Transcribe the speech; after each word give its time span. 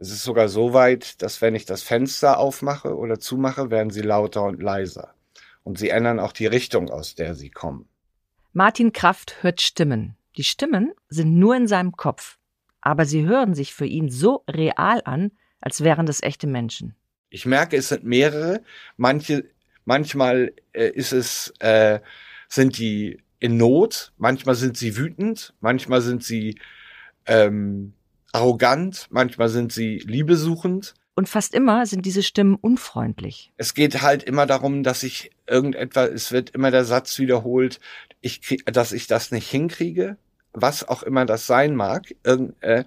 Es 0.00 0.10
ist 0.10 0.22
sogar 0.22 0.48
so 0.48 0.72
weit, 0.72 1.20
dass 1.20 1.42
wenn 1.42 1.54
ich 1.54 1.66
das 1.66 1.82
Fenster 1.82 2.38
aufmache 2.38 2.96
oder 2.96 3.20
zumache, 3.20 3.70
werden 3.70 3.90
sie 3.90 4.00
lauter 4.00 4.44
und 4.44 4.62
leiser. 4.62 5.14
Und 5.62 5.78
sie 5.78 5.90
ändern 5.90 6.18
auch 6.18 6.32
die 6.32 6.46
Richtung, 6.46 6.88
aus 6.88 7.14
der 7.14 7.34
sie 7.34 7.50
kommen. 7.50 7.86
Martin 8.54 8.94
Kraft 8.94 9.42
hört 9.42 9.60
Stimmen. 9.60 10.16
Die 10.38 10.42
Stimmen 10.42 10.94
sind 11.10 11.38
nur 11.38 11.54
in 11.54 11.66
seinem 11.66 11.92
Kopf. 11.92 12.38
Aber 12.80 13.04
sie 13.04 13.26
hören 13.26 13.54
sich 13.54 13.74
für 13.74 13.84
ihn 13.84 14.08
so 14.08 14.42
real 14.48 15.02
an, 15.04 15.32
als 15.60 15.84
wären 15.84 16.06
das 16.06 16.22
echte 16.22 16.46
Menschen. 16.46 16.96
Ich 17.28 17.44
merke, 17.44 17.76
es 17.76 17.90
sind 17.90 18.02
mehrere. 18.02 18.62
Manche, 18.96 19.50
manchmal 19.84 20.54
äh, 20.72 20.88
ist 20.88 21.12
es, 21.12 21.52
äh, 21.58 22.00
sind 22.48 22.78
die 22.78 23.22
in 23.38 23.58
Not, 23.58 24.14
manchmal 24.16 24.54
sind 24.54 24.78
sie 24.78 24.96
wütend, 24.96 25.52
manchmal 25.60 26.00
sind 26.00 26.24
sie 26.24 26.58
ähm, 27.26 27.92
arrogant, 28.32 29.06
manchmal 29.10 29.48
sind 29.48 29.72
sie 29.72 29.98
liebesuchend. 29.98 30.94
Und 31.14 31.28
fast 31.28 31.54
immer 31.54 31.84
sind 31.86 32.06
diese 32.06 32.22
Stimmen 32.22 32.54
unfreundlich. 32.54 33.52
Es 33.56 33.74
geht 33.74 34.00
halt 34.00 34.22
immer 34.22 34.46
darum, 34.46 34.82
dass 34.82 35.02
ich 35.02 35.30
irgendetwas, 35.46 36.08
es 36.10 36.32
wird 36.32 36.50
immer 36.50 36.70
der 36.70 36.84
Satz 36.84 37.18
wiederholt, 37.18 37.80
ich 38.20 38.40
krieg, 38.42 38.64
dass 38.72 38.92
ich 38.92 39.06
das 39.06 39.30
nicht 39.30 39.50
hinkriege, 39.50 40.16
was 40.52 40.88
auch 40.88 41.02
immer 41.02 41.26
das 41.26 41.46
sein 41.46 41.74
mag. 41.74 42.14
Äh, 42.22 42.84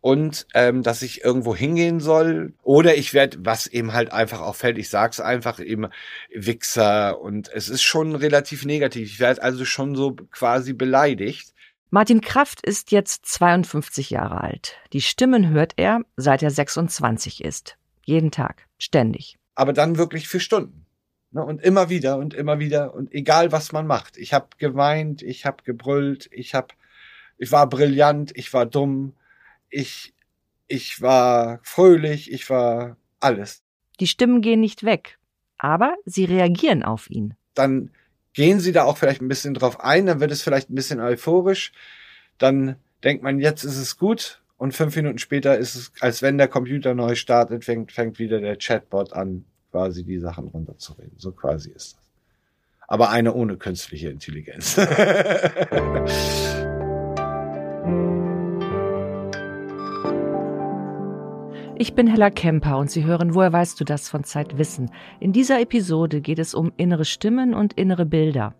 und 0.00 0.46
ähm, 0.54 0.82
dass 0.82 1.02
ich 1.02 1.24
irgendwo 1.24 1.54
hingehen 1.54 2.00
soll. 2.00 2.54
Oder 2.62 2.96
ich 2.96 3.12
werde, 3.14 3.38
was 3.40 3.66
eben 3.66 3.92
halt 3.92 4.12
einfach 4.12 4.40
auffällt, 4.40 4.78
ich 4.78 4.88
sag's 4.88 5.20
einfach 5.20 5.60
eben 5.60 5.88
Wichser 6.34 7.20
und 7.20 7.48
es 7.52 7.68
ist 7.68 7.82
schon 7.82 8.14
relativ 8.14 8.64
negativ. 8.64 9.08
Ich 9.08 9.20
werde 9.20 9.42
also 9.42 9.64
schon 9.64 9.94
so 9.94 10.16
quasi 10.30 10.72
beleidigt. 10.72 11.52
Martin 11.92 12.20
Kraft 12.20 12.64
ist 12.64 12.92
jetzt 12.92 13.26
52 13.26 14.10
Jahre 14.10 14.42
alt. 14.42 14.76
Die 14.92 15.00
Stimmen 15.00 15.48
hört 15.48 15.72
er, 15.76 16.02
seit 16.16 16.40
er 16.40 16.52
26 16.52 17.42
ist. 17.42 17.76
Jeden 18.04 18.30
Tag, 18.30 18.68
ständig. 18.78 19.38
Aber 19.56 19.72
dann 19.72 19.98
wirklich 19.98 20.28
für 20.28 20.38
Stunden. 20.38 20.86
Ne, 21.32 21.44
und 21.44 21.60
immer 21.60 21.88
wieder 21.88 22.16
und 22.18 22.32
immer 22.32 22.60
wieder 22.60 22.94
und 22.94 23.12
egal 23.12 23.50
was 23.50 23.72
man 23.72 23.88
macht. 23.88 24.16
Ich 24.18 24.32
habe 24.32 24.48
geweint, 24.58 25.22
ich 25.22 25.46
habe 25.46 25.64
gebrüllt, 25.64 26.28
ich 26.32 26.54
habe, 26.54 26.68
ich 27.38 27.50
war 27.50 27.68
brillant, 27.68 28.30
ich 28.36 28.52
war 28.52 28.66
dumm, 28.66 29.14
ich, 29.68 30.14
ich 30.68 31.00
war 31.02 31.58
fröhlich, 31.64 32.32
ich 32.32 32.48
war 32.50 32.96
alles. 33.18 33.62
Die 33.98 34.06
Stimmen 34.06 34.42
gehen 34.42 34.60
nicht 34.60 34.84
weg, 34.84 35.18
aber 35.58 35.94
sie 36.04 36.24
reagieren 36.24 36.84
auf 36.84 37.10
ihn. 37.10 37.34
Dann 37.54 37.90
gehen 38.32 38.60
sie 38.60 38.72
da 38.72 38.84
auch 38.84 38.96
vielleicht 38.96 39.22
ein 39.22 39.28
bisschen 39.28 39.54
drauf 39.54 39.80
ein, 39.80 40.06
dann 40.06 40.20
wird 40.20 40.30
es 40.30 40.42
vielleicht 40.42 40.70
ein 40.70 40.74
bisschen 40.74 41.00
euphorisch, 41.00 41.72
dann 42.38 42.76
denkt 43.04 43.22
man, 43.22 43.40
jetzt 43.40 43.64
ist 43.64 43.76
es 43.76 43.98
gut 43.98 44.40
und 44.56 44.72
fünf 44.72 44.94
Minuten 44.96 45.18
später 45.18 45.56
ist 45.56 45.74
es, 45.74 45.92
als 46.00 46.22
wenn 46.22 46.38
der 46.38 46.48
Computer 46.48 46.94
neu 46.94 47.14
startet, 47.14 47.64
fängt, 47.64 47.92
fängt 47.92 48.18
wieder 48.18 48.40
der 48.40 48.56
Chatbot 48.56 49.12
an, 49.12 49.44
quasi 49.70 50.04
die 50.04 50.18
Sachen 50.18 50.48
runterzureden. 50.48 51.14
So 51.16 51.32
quasi 51.32 51.70
ist 51.70 51.96
das. 51.96 52.06
Aber 52.86 53.10
eine 53.10 53.34
ohne 53.34 53.56
künstliche 53.56 54.10
Intelligenz. 54.10 54.76
Ich 61.80 61.94
bin 61.94 62.06
Hella 62.06 62.28
Kemper 62.28 62.76
und 62.76 62.90
Sie 62.90 63.06
hören 63.06 63.34
Woher 63.34 63.54
weißt 63.54 63.80
du 63.80 63.84
das 63.84 64.06
von 64.10 64.22
Zeitwissen. 64.22 64.90
In 65.18 65.32
dieser 65.32 65.62
Episode 65.62 66.20
geht 66.20 66.38
es 66.38 66.52
um 66.52 66.72
innere 66.76 67.06
Stimmen 67.06 67.54
und 67.54 67.72
innere 67.72 68.04
Bilder. 68.04 68.54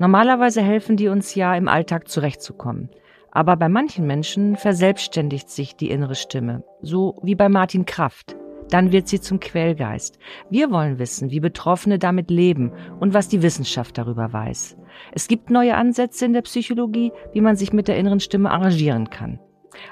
Normalerweise 0.00 0.60
helfen 0.60 0.96
die 0.96 1.06
uns 1.06 1.36
ja 1.36 1.54
im 1.54 1.68
Alltag 1.68 2.08
zurechtzukommen. 2.08 2.90
Aber 3.30 3.54
bei 3.54 3.68
manchen 3.68 4.08
Menschen 4.08 4.56
verselbstständigt 4.56 5.50
sich 5.50 5.76
die 5.76 5.88
innere 5.88 6.16
Stimme, 6.16 6.64
so 6.82 7.20
wie 7.22 7.36
bei 7.36 7.48
Martin 7.48 7.84
Kraft. 7.84 8.34
Dann 8.70 8.90
wird 8.90 9.06
sie 9.06 9.20
zum 9.20 9.38
Quellgeist. 9.38 10.18
Wir 10.50 10.72
wollen 10.72 10.98
wissen, 10.98 11.30
wie 11.30 11.38
Betroffene 11.38 12.00
damit 12.00 12.28
leben 12.28 12.72
und 12.98 13.14
was 13.14 13.28
die 13.28 13.42
Wissenschaft 13.42 13.98
darüber 13.98 14.32
weiß. 14.32 14.76
Es 15.12 15.28
gibt 15.28 15.48
neue 15.48 15.76
Ansätze 15.76 16.24
in 16.24 16.32
der 16.32 16.42
Psychologie, 16.42 17.12
wie 17.32 17.40
man 17.40 17.54
sich 17.54 17.72
mit 17.72 17.86
der 17.86 17.98
inneren 17.98 18.18
Stimme 18.18 18.50
arrangieren 18.50 19.10
kann. 19.10 19.38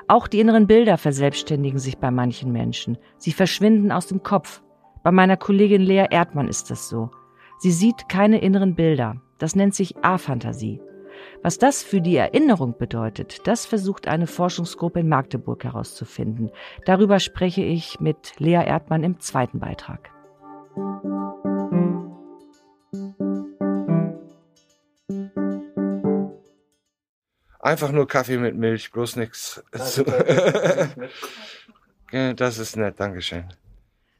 Auch 0.09 0.28
die 0.28 0.41
inneren 0.41 0.66
Bilder 0.66 0.98
verselbstständigen 0.98 1.78
sich 1.78 1.98
bei 1.98 2.10
manchen 2.10 2.53
Menschen. 2.53 2.98
Sie 3.19 3.32
verschwinden 3.32 3.93
aus 3.93 4.06
dem 4.06 4.22
Kopf. 4.22 4.62
Bei 5.03 5.10
meiner 5.10 5.37
Kollegin 5.37 5.82
Lea 5.82 6.06
Erdmann 6.10 6.48
ist 6.48 6.70
das 6.70 6.88
so. 6.88 7.10
Sie 7.59 7.72
sieht 7.72 8.09
keine 8.09 8.41
inneren 8.41 8.75
Bilder. 8.75 9.16
Das 9.38 9.56
nennt 9.56 9.75
sich 9.75 9.97
Aphantasie. 10.04 10.81
Was 11.42 11.59
das 11.59 11.82
für 11.82 12.00
die 12.00 12.16
Erinnerung 12.16 12.76
bedeutet, 12.78 13.47
das 13.47 13.66
versucht 13.66 14.09
eine 14.09 14.26
Forschungsgruppe 14.26 15.00
in 15.00 15.09
Magdeburg 15.09 15.65
herauszufinden. 15.65 16.50
Darüber 16.84 17.19
spreche 17.19 17.62
ich 17.62 18.00
mit 18.00 18.34
Lea 18.38 18.65
Erdmann 18.65 19.03
im 19.03 19.21
zweiten 19.21 19.59
Beitrag. 19.59 20.10
Einfach 27.62 27.92
nur 27.92 28.08
Kaffee 28.08 28.38
mit 28.38 28.56
Milch, 28.56 28.90
bloß 28.90 29.14
nichts. 29.16 29.62
das 32.10 32.58
ist 32.58 32.76
nett, 32.76 32.98
Dankeschön. 32.98 33.44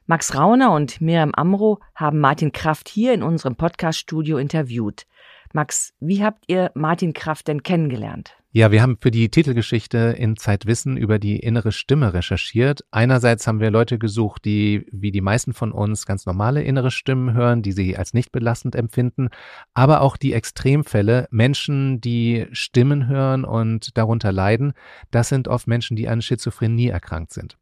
Max 0.05 0.33
Rauner 0.33 0.71
und 0.71 1.01
Miriam 1.01 1.31
Amro 1.35 1.79
haben 1.93 2.19
Martin 2.19 2.53
Kraft 2.53 2.87
hier 2.87 3.13
in 3.13 3.21
unserem 3.21 3.57
Podcast-Studio 3.57 4.37
interviewt. 4.37 5.05
Max, 5.51 5.93
wie 5.99 6.23
habt 6.23 6.45
ihr 6.47 6.71
Martin 6.73 7.13
Kraft 7.13 7.49
denn 7.49 7.63
kennengelernt? 7.63 8.35
Ja, 8.55 8.71
wir 8.71 8.83
haben 8.83 8.99
für 9.01 9.09
die 9.09 9.29
Titelgeschichte 9.29 9.97
in 10.15 10.37
Zeitwissen 10.37 10.95
über 10.95 11.17
die 11.17 11.39
innere 11.39 11.71
Stimme 11.71 12.13
recherchiert. 12.13 12.85
Einerseits 12.91 13.47
haben 13.47 13.59
wir 13.59 13.71
Leute 13.71 13.97
gesucht, 13.97 14.45
die 14.45 14.85
wie 14.91 15.11
die 15.11 15.21
meisten 15.21 15.55
von 15.55 15.71
uns 15.71 16.05
ganz 16.05 16.27
normale 16.27 16.61
innere 16.61 16.91
Stimmen 16.91 17.33
hören, 17.33 17.63
die 17.63 17.71
sie 17.71 17.97
als 17.97 18.13
nicht 18.13 18.31
belastend 18.31 18.75
empfinden, 18.75 19.29
aber 19.73 20.01
auch 20.01 20.17
die 20.17 20.33
Extremfälle, 20.33 21.27
Menschen, 21.31 21.99
die 21.99 22.45
Stimmen 22.51 23.07
hören 23.07 23.43
und 23.43 23.97
darunter 23.97 24.31
leiden, 24.31 24.73
das 25.09 25.29
sind 25.29 25.47
oft 25.47 25.65
Menschen, 25.65 25.97
die 25.97 26.07
an 26.07 26.21
Schizophrenie 26.21 26.89
erkrankt 26.89 27.33
sind. 27.33 27.57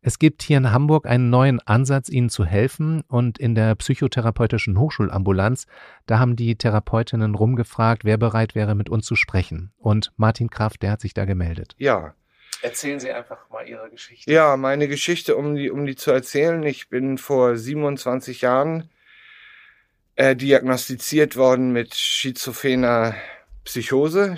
Es 0.00 0.18
gibt 0.18 0.42
hier 0.42 0.58
in 0.58 0.70
Hamburg 0.70 1.06
einen 1.06 1.30
neuen 1.30 1.60
Ansatz, 1.60 2.08
ihnen 2.08 2.30
zu 2.30 2.44
helfen 2.44 3.02
und 3.08 3.38
in 3.38 3.54
der 3.54 3.74
psychotherapeutischen 3.74 4.78
Hochschulambulanz, 4.78 5.66
da 6.06 6.18
haben 6.18 6.36
die 6.36 6.56
Therapeutinnen 6.56 7.34
rumgefragt, 7.34 8.04
wer 8.04 8.16
bereit 8.16 8.54
wäre, 8.54 8.74
mit 8.74 8.88
uns 8.88 9.06
zu 9.06 9.16
sprechen. 9.16 9.72
Und 9.78 10.12
Martin 10.16 10.50
Kraft, 10.50 10.82
der 10.82 10.92
hat 10.92 11.00
sich 11.00 11.14
da 11.14 11.24
gemeldet. 11.24 11.74
Ja. 11.78 12.14
Erzählen 12.60 12.98
Sie 12.98 13.12
einfach 13.12 13.48
mal 13.50 13.68
Ihre 13.68 13.88
Geschichte. 13.88 14.32
Ja, 14.32 14.56
meine 14.56 14.88
Geschichte, 14.88 15.36
um 15.36 15.54
die, 15.54 15.70
um 15.70 15.86
die 15.86 15.94
zu 15.94 16.10
erzählen. 16.10 16.60
Ich 16.64 16.88
bin 16.88 17.16
vor 17.16 17.56
27 17.56 18.40
Jahren 18.40 18.90
äh, 20.16 20.34
diagnostiziert 20.34 21.36
worden 21.36 21.70
mit 21.70 21.94
schizophrener 21.94 23.14
Psychose, 23.62 24.36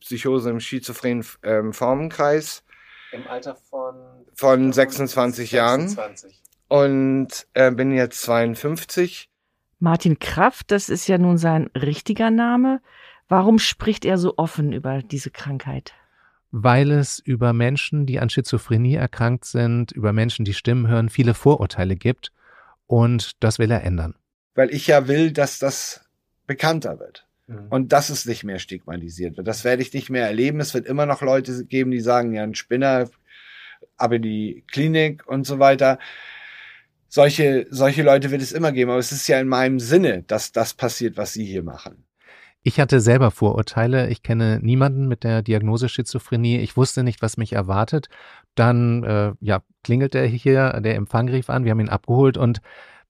Psychose 0.00 0.50
im 0.50 0.60
schizophrenen 0.60 1.26
ähm, 1.42 1.72
Formenkreis. 1.74 2.64
Im 3.12 3.26
Alter 3.26 3.56
von? 3.56 3.94
Von 4.36 4.72
26 4.72 5.52
Jahren. 5.52 5.88
26. 5.88 6.42
Und 6.68 7.46
äh, 7.54 7.70
bin 7.70 7.92
jetzt 7.92 8.20
52. 8.22 9.30
Martin 9.78 10.18
Kraft, 10.18 10.70
das 10.70 10.88
ist 10.88 11.06
ja 11.06 11.18
nun 11.18 11.38
sein 11.38 11.70
richtiger 11.74 12.30
Name. 12.30 12.80
Warum 13.28 13.58
spricht 13.58 14.04
er 14.04 14.18
so 14.18 14.34
offen 14.36 14.72
über 14.72 15.02
diese 15.02 15.30
Krankheit? 15.30 15.94
Weil 16.50 16.90
es 16.90 17.18
über 17.18 17.52
Menschen, 17.52 18.06
die 18.06 18.20
an 18.20 18.30
Schizophrenie 18.30 18.94
erkrankt 18.94 19.44
sind, 19.44 19.92
über 19.92 20.12
Menschen, 20.12 20.44
die 20.44 20.54
Stimmen 20.54 20.86
hören, 20.86 21.08
viele 21.08 21.34
Vorurteile 21.34 21.96
gibt. 21.96 22.32
Und 22.86 23.42
das 23.42 23.58
will 23.58 23.70
er 23.70 23.82
ändern. 23.82 24.14
Weil 24.54 24.72
ich 24.72 24.86
ja 24.86 25.08
will, 25.08 25.32
dass 25.32 25.58
das 25.58 26.04
bekannter 26.46 26.98
wird. 26.98 27.26
Mhm. 27.46 27.66
Und 27.68 27.92
dass 27.92 28.10
es 28.10 28.26
nicht 28.26 28.44
mehr 28.44 28.58
stigmatisiert 28.58 29.36
wird. 29.36 29.46
Das 29.46 29.64
werde 29.64 29.82
ich 29.82 29.92
nicht 29.92 30.08
mehr 30.08 30.26
erleben. 30.26 30.60
Es 30.60 30.72
wird 30.72 30.86
immer 30.86 31.06
noch 31.06 31.20
Leute 31.20 31.64
geben, 31.64 31.90
die 31.90 32.00
sagen, 32.00 32.32
ja, 32.32 32.42
ein 32.42 32.54
Spinner, 32.54 33.08
aber 33.96 34.18
die 34.18 34.64
Klinik 34.70 35.26
und 35.26 35.46
so 35.46 35.58
weiter. 35.58 35.98
Solche, 37.08 37.66
solche 37.70 38.02
Leute 38.02 38.30
wird 38.30 38.42
es 38.42 38.52
immer 38.52 38.72
geben. 38.72 38.90
Aber 38.90 39.00
es 39.00 39.12
ist 39.12 39.28
ja 39.28 39.40
in 39.40 39.48
meinem 39.48 39.78
Sinne, 39.78 40.22
dass 40.24 40.52
das 40.52 40.74
passiert, 40.74 41.16
was 41.16 41.32
Sie 41.32 41.44
hier 41.44 41.62
machen. 41.62 42.04
Ich 42.62 42.80
hatte 42.80 43.00
selber 43.00 43.30
Vorurteile. 43.30 44.08
Ich 44.08 44.24
kenne 44.24 44.58
niemanden 44.60 45.06
mit 45.06 45.22
der 45.22 45.42
Diagnose 45.42 45.88
Schizophrenie. 45.88 46.58
Ich 46.58 46.76
wusste 46.76 47.04
nicht, 47.04 47.22
was 47.22 47.36
mich 47.36 47.52
erwartet. 47.52 48.08
Dann 48.56 49.04
äh, 49.04 49.32
ja, 49.40 49.62
klingelt 49.84 50.16
er 50.16 50.26
hier, 50.26 50.80
der 50.80 50.96
Empfang 50.96 51.28
rief 51.28 51.48
an, 51.48 51.64
wir 51.64 51.70
haben 51.70 51.78
ihn 51.78 51.88
abgeholt 51.88 52.36
und 52.36 52.60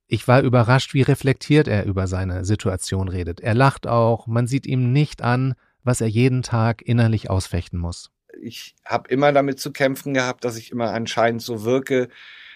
ich 0.08 0.28
war 0.28 0.42
überrascht, 0.42 0.92
wie 0.92 1.00
reflektiert 1.00 1.68
er 1.68 1.86
über 1.86 2.06
seine 2.06 2.44
Situation 2.44 3.08
redet. 3.08 3.40
Er 3.40 3.54
lacht 3.54 3.86
auch, 3.86 4.26
man 4.26 4.46
sieht 4.46 4.66
ihm 4.66 4.92
nicht 4.92 5.22
an, 5.22 5.54
was 5.82 6.02
er 6.02 6.08
jeden 6.08 6.42
Tag 6.42 6.82
innerlich 6.82 7.30
ausfechten 7.30 7.78
muss. 7.78 8.10
Ich 8.42 8.74
habe 8.84 9.08
immer 9.08 9.32
damit 9.32 9.60
zu 9.60 9.72
kämpfen 9.72 10.14
gehabt, 10.14 10.44
dass 10.44 10.56
ich 10.56 10.70
immer 10.70 10.92
anscheinend 10.92 11.42
so 11.42 11.64
wirke, 11.64 12.08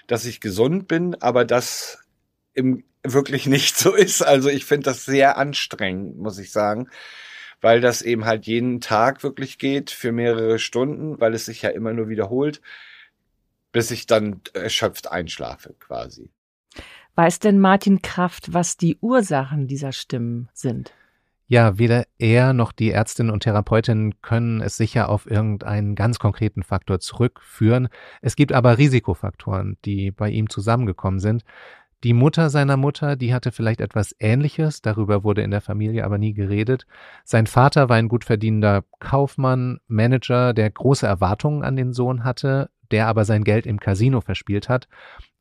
dass 0.07 0.25
ich 0.25 0.41
gesund 0.41 0.89
bin, 0.89 1.15
aber 1.21 1.45
das 1.45 1.99
im, 2.55 2.85
wirklich 3.03 3.47
nicht 3.49 3.77
so 3.77 3.95
ist. 3.95 4.23
Also 4.23 4.49
ich 4.49 4.65
finde 4.65 4.85
das 4.85 5.05
sehr 5.05 5.37
anstrengend, 5.37 6.19
muss 6.19 6.39
ich 6.39 6.53
sagen, 6.53 6.89
weil 7.61 7.81
das 7.81 8.03
eben 8.03 8.25
halt 8.25 8.47
jeden 8.47 8.81
Tag 8.81 9.23
wirklich 9.23 9.59
geht 9.59 9.91
für 9.91 10.13
mehrere 10.13 10.59
Stunden, 10.59 11.21
weil 11.21 11.35
es 11.35 11.47
sich 11.47 11.63
ja 11.63 11.71
immer 11.71 11.93
nur 11.93 12.09
wiederholt 12.09 12.61
bis 13.73 13.91
ich 13.91 14.07
dann 14.07 14.41
erschöpft 14.53 15.11
einschlafe 15.11 15.75
quasi. 15.79 16.31
Weiß 17.15 17.39
denn 17.39 17.59
Martin 17.59 18.03
Kraft, 18.03 18.53
was 18.53 18.77
die 18.77 18.97
Ursachen 19.01 19.67
dieser 19.67 19.93
Stimmen 19.93 20.49
sind? 20.53 20.93
Ja, 21.53 21.79
weder 21.79 22.05
er 22.17 22.53
noch 22.53 22.71
die 22.71 22.93
Ärztinnen 22.93 23.33
und 23.33 23.43
Therapeutinnen 23.43 24.23
können 24.23 24.61
es 24.61 24.77
sicher 24.77 25.09
auf 25.09 25.29
irgendeinen 25.29 25.97
ganz 25.97 26.21
konkreten 26.21 26.63
Faktor 26.63 27.01
zurückführen. 27.01 27.89
Es 28.23 28.37
gibt 28.37 28.53
aber 28.53 28.79
Risikofaktoren, 28.79 29.77
die 29.85 30.13
bei 30.13 30.31
ihm 30.31 30.49
zusammengekommen 30.49 31.19
sind. 31.19 31.43
Die 32.05 32.13
Mutter 32.13 32.51
seiner 32.51 32.77
Mutter, 32.77 33.17
die 33.17 33.35
hatte 33.35 33.51
vielleicht 33.51 33.81
etwas 33.81 34.15
Ähnliches, 34.21 34.81
darüber 34.81 35.25
wurde 35.25 35.43
in 35.43 35.51
der 35.51 35.61
Familie 35.61 36.05
aber 36.05 36.19
nie 36.19 36.35
geredet. 36.35 36.87
Sein 37.25 37.49
Vater 37.49 37.89
war 37.89 37.97
ein 37.97 38.07
gut 38.07 38.25
verdienender 38.25 38.85
Kaufmann, 39.01 39.81
Manager, 39.89 40.55
der 40.55 40.71
große 40.71 41.05
Erwartungen 41.05 41.65
an 41.65 41.75
den 41.75 41.93
Sohn 41.93 42.23
hatte, 42.23 42.71
der 42.93 43.09
aber 43.09 43.25
sein 43.25 43.43
Geld 43.43 43.67
im 43.67 43.81
Casino 43.81 44.21
verspielt 44.21 44.69
hat. 44.69 44.87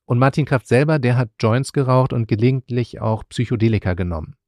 Und 0.06 0.18
Martin 0.18 0.46
Kraft 0.46 0.66
selber, 0.66 0.98
der 0.98 1.18
hat 1.18 1.30
Joints 1.40 1.72
geraucht 1.72 2.14
und 2.14 2.28
gelegentlich 2.28 3.00
auch 3.00 3.24
Psychedelika 3.30 3.94
genommen. 3.94 4.39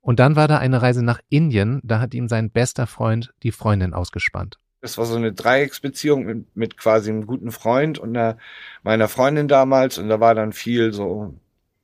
Und 0.00 0.18
dann 0.18 0.36
war 0.36 0.48
da 0.48 0.58
eine 0.58 0.80
Reise 0.82 1.04
nach 1.04 1.20
Indien, 1.28 1.80
da 1.84 2.00
hat 2.00 2.14
ihm 2.14 2.28
sein 2.28 2.50
bester 2.50 2.86
Freund 2.86 3.32
die 3.42 3.52
Freundin 3.52 3.92
ausgespannt. 3.92 4.58
Das 4.80 4.96
war 4.96 5.04
so 5.04 5.16
eine 5.16 5.32
Dreiecksbeziehung 5.32 6.24
mit, 6.24 6.56
mit 6.56 6.76
quasi 6.78 7.10
einem 7.10 7.26
guten 7.26 7.52
Freund 7.52 7.98
und 7.98 8.16
einer, 8.16 8.38
meiner 8.82 9.08
Freundin 9.08 9.46
damals. 9.46 9.98
Und 9.98 10.08
da 10.08 10.20
war 10.20 10.34
dann 10.34 10.52
viel 10.52 10.94
so, 10.94 11.34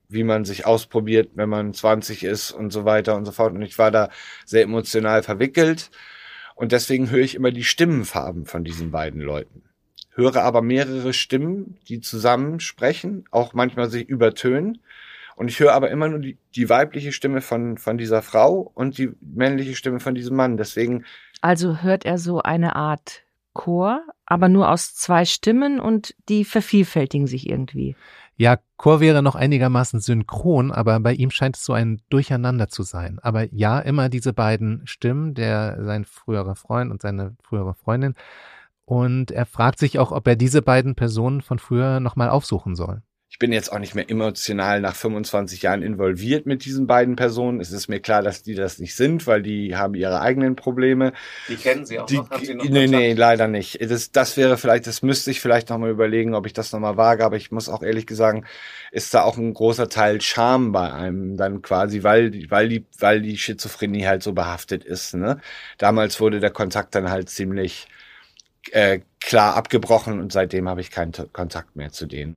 wie 0.09 0.25
man 0.25 0.47
sich 0.47 0.65
ausprobiert, 0.65 1.31
wenn 1.35 1.51
man 1.51 1.75
20 1.75 2.25
ist 2.25 2.53
und 2.53 2.73
so 2.73 2.87
weiter 2.87 3.17
und 3.17 3.27
so 3.27 3.33
fort. 3.33 3.53
Und 3.53 3.61
ich 3.61 3.79
war 3.79 3.91
da 3.91 4.09
sehr 4.47 4.63
emotional 4.63 5.23
verwickelt. 5.23 5.91
Und 6.55 6.73
deswegen 6.73 7.11
höre 7.11 7.21
ich 7.21 7.35
immer 7.35 7.51
die 7.51 7.65
Stimmenfarben 7.65 8.47
von 8.47 8.65
diesen 8.65 8.91
beiden 8.91 9.21
Leuten. 9.21 9.63
Höre 10.15 10.43
aber 10.43 10.63
mehrere 10.63 11.13
Stimmen, 11.13 11.77
die 11.89 12.01
zusammen 12.01 12.61
sprechen, 12.61 13.27
auch 13.31 13.53
manchmal 13.53 13.91
sich 13.91 14.09
übertönen. 14.09 14.81
Und 15.37 15.49
ich 15.49 15.61
höre 15.61 15.75
aber 15.75 15.91
immer 15.91 16.09
nur 16.09 16.19
die, 16.19 16.39
die 16.55 16.69
weibliche 16.69 17.13
Stimme 17.13 17.43
von, 17.43 17.77
von 17.77 17.99
dieser 17.99 18.23
Frau 18.23 18.73
und 18.75 18.97
die 18.97 19.11
männliche 19.21 19.77
Stimme 19.77 20.01
von 20.01 20.15
diesem 20.15 20.35
Mann. 20.35 20.57
Deswegen. 20.57 21.05
Also 21.43 21.83
hört 21.83 22.07
er 22.07 22.17
so 22.17 22.41
eine 22.41 22.75
Art 22.75 23.23
Chor, 23.53 24.03
aber 24.25 24.49
nur 24.49 24.71
aus 24.71 24.95
zwei 24.95 25.27
Stimmen 25.27 25.79
und 25.79 26.15
die 26.31 26.45
vervielfältigen 26.45 27.27
sich 27.27 27.49
irgendwie. 27.49 27.97
Ja, 28.39 28.59
Chor 28.77 29.01
wäre 29.01 29.23
noch 29.23 29.35
einigermaßen 29.35 30.01
synchron, 30.01 30.73
aber 30.73 31.01
bei 31.01 31.13
ihm 31.13 31.31
scheint 31.31 31.57
es 31.57 31.65
so 31.65 31.75
ein 31.75 32.01
Durcheinander 32.09 32.69
zu 32.69 32.83
sein. 32.83 33.19
Aber 33.23 33.45
ja, 33.53 33.79
immer 33.79 34.09
diese 34.09 34.33
beiden 34.33 34.87
Stimmen, 34.87 35.35
der 35.35 35.85
sein 35.85 36.07
früherer 36.07 36.55
Freund 36.55 36.91
und 36.91 37.03
seine 37.03 37.37
frühere 37.43 37.75
Freundin. 37.75 38.15
Und 38.87 39.31
er 39.33 39.45
fragt 39.45 39.79
sich 39.79 39.99
auch, 39.99 40.13
ob 40.13 40.27
er 40.27 40.37
diese 40.37 40.63
beiden 40.63 40.95
Personen 40.95 41.43
von 41.43 41.59
früher 41.59 42.01
nochmal 42.01 42.31
aufsuchen 42.31 42.75
soll 42.75 43.03
ich 43.29 43.39
bin 43.39 43.53
jetzt 43.53 43.71
auch 43.71 43.79
nicht 43.79 43.95
mehr 43.95 44.09
emotional 44.09 44.81
nach 44.81 44.95
25 44.95 45.61
Jahren 45.63 45.83
involviert 45.83 46.47
mit 46.47 46.65
diesen 46.65 46.87
beiden 46.87 47.17
Personen. 47.17 47.61
Es 47.61 47.73
ist 47.73 47.89
mir 47.89 48.01
klar, 48.01 48.23
dass 48.23 48.43
die 48.43 48.55
das 48.55 48.79
nicht 48.79 48.95
sind, 48.95 49.27
weil 49.27 49.43
die 49.43 49.77
haben 49.77 49.95
ihre 49.95 50.21
eigenen 50.21 50.57
Probleme. 50.57 51.13
Die 51.49 51.57
kennen 51.57 51.85
sie 51.85 51.99
auch 51.99 52.07
die, 52.07 52.17
noch? 52.17 52.31
Haben 52.31 52.45
sie 52.45 52.55
noch 52.55 52.65
nee, 52.65 52.87
nee, 52.87 53.13
leider 53.13 53.49
nicht. 53.49 53.79
Das, 53.91 54.13
das 54.13 54.37
wäre 54.37 54.57
vielleicht, 54.57 54.87
das 54.87 55.03
müsste 55.03 55.31
ich 55.33 55.41
vielleicht 55.41 55.69
nochmal 55.69 55.91
überlegen, 55.91 56.35
ob 56.35 56.47
ich 56.47 56.53
das 56.53 56.73
nochmal 56.73 56.97
wage, 56.97 57.25
aber 57.25 57.37
ich 57.37 57.51
muss 57.51 57.69
auch 57.69 57.83
ehrlich 57.83 58.07
gesagt, 58.07 58.47
ist 58.93 59.13
da 59.13 59.23
auch 59.23 59.37
ein 59.37 59.53
großer 59.53 59.89
Teil 59.89 60.21
Scham 60.21 60.73
bei 60.73 60.93
einem 60.93 61.37
dann 61.37 61.63
quasi, 61.63 62.05
weil, 62.05 62.33
weil 62.49 62.69
die, 62.69 62.87
weil 62.99 63.21
die 63.21 63.37
Schizophrenie 63.37 64.07
halt 64.07 64.23
so 64.23 64.33
behaftet 64.33 64.85
ist, 64.85 65.15
ne? 65.15 65.41
Damals 65.79 66.21
wurde 66.21 66.41
der 66.41 66.51
Kontakt 66.53 66.95
dann 66.95 67.11
halt 67.11 67.29
ziemlich, 67.29 67.89
äh, 68.71 69.01
klar 69.21 69.57
abgebrochen 69.57 70.21
und 70.21 70.33
seitdem 70.33 70.69
habe 70.69 70.81
ich 70.81 70.91
keinen 70.91 71.13
Kontakt 71.33 71.77
mehr 71.77 71.93
zu 71.93 72.07
denen. 72.07 72.35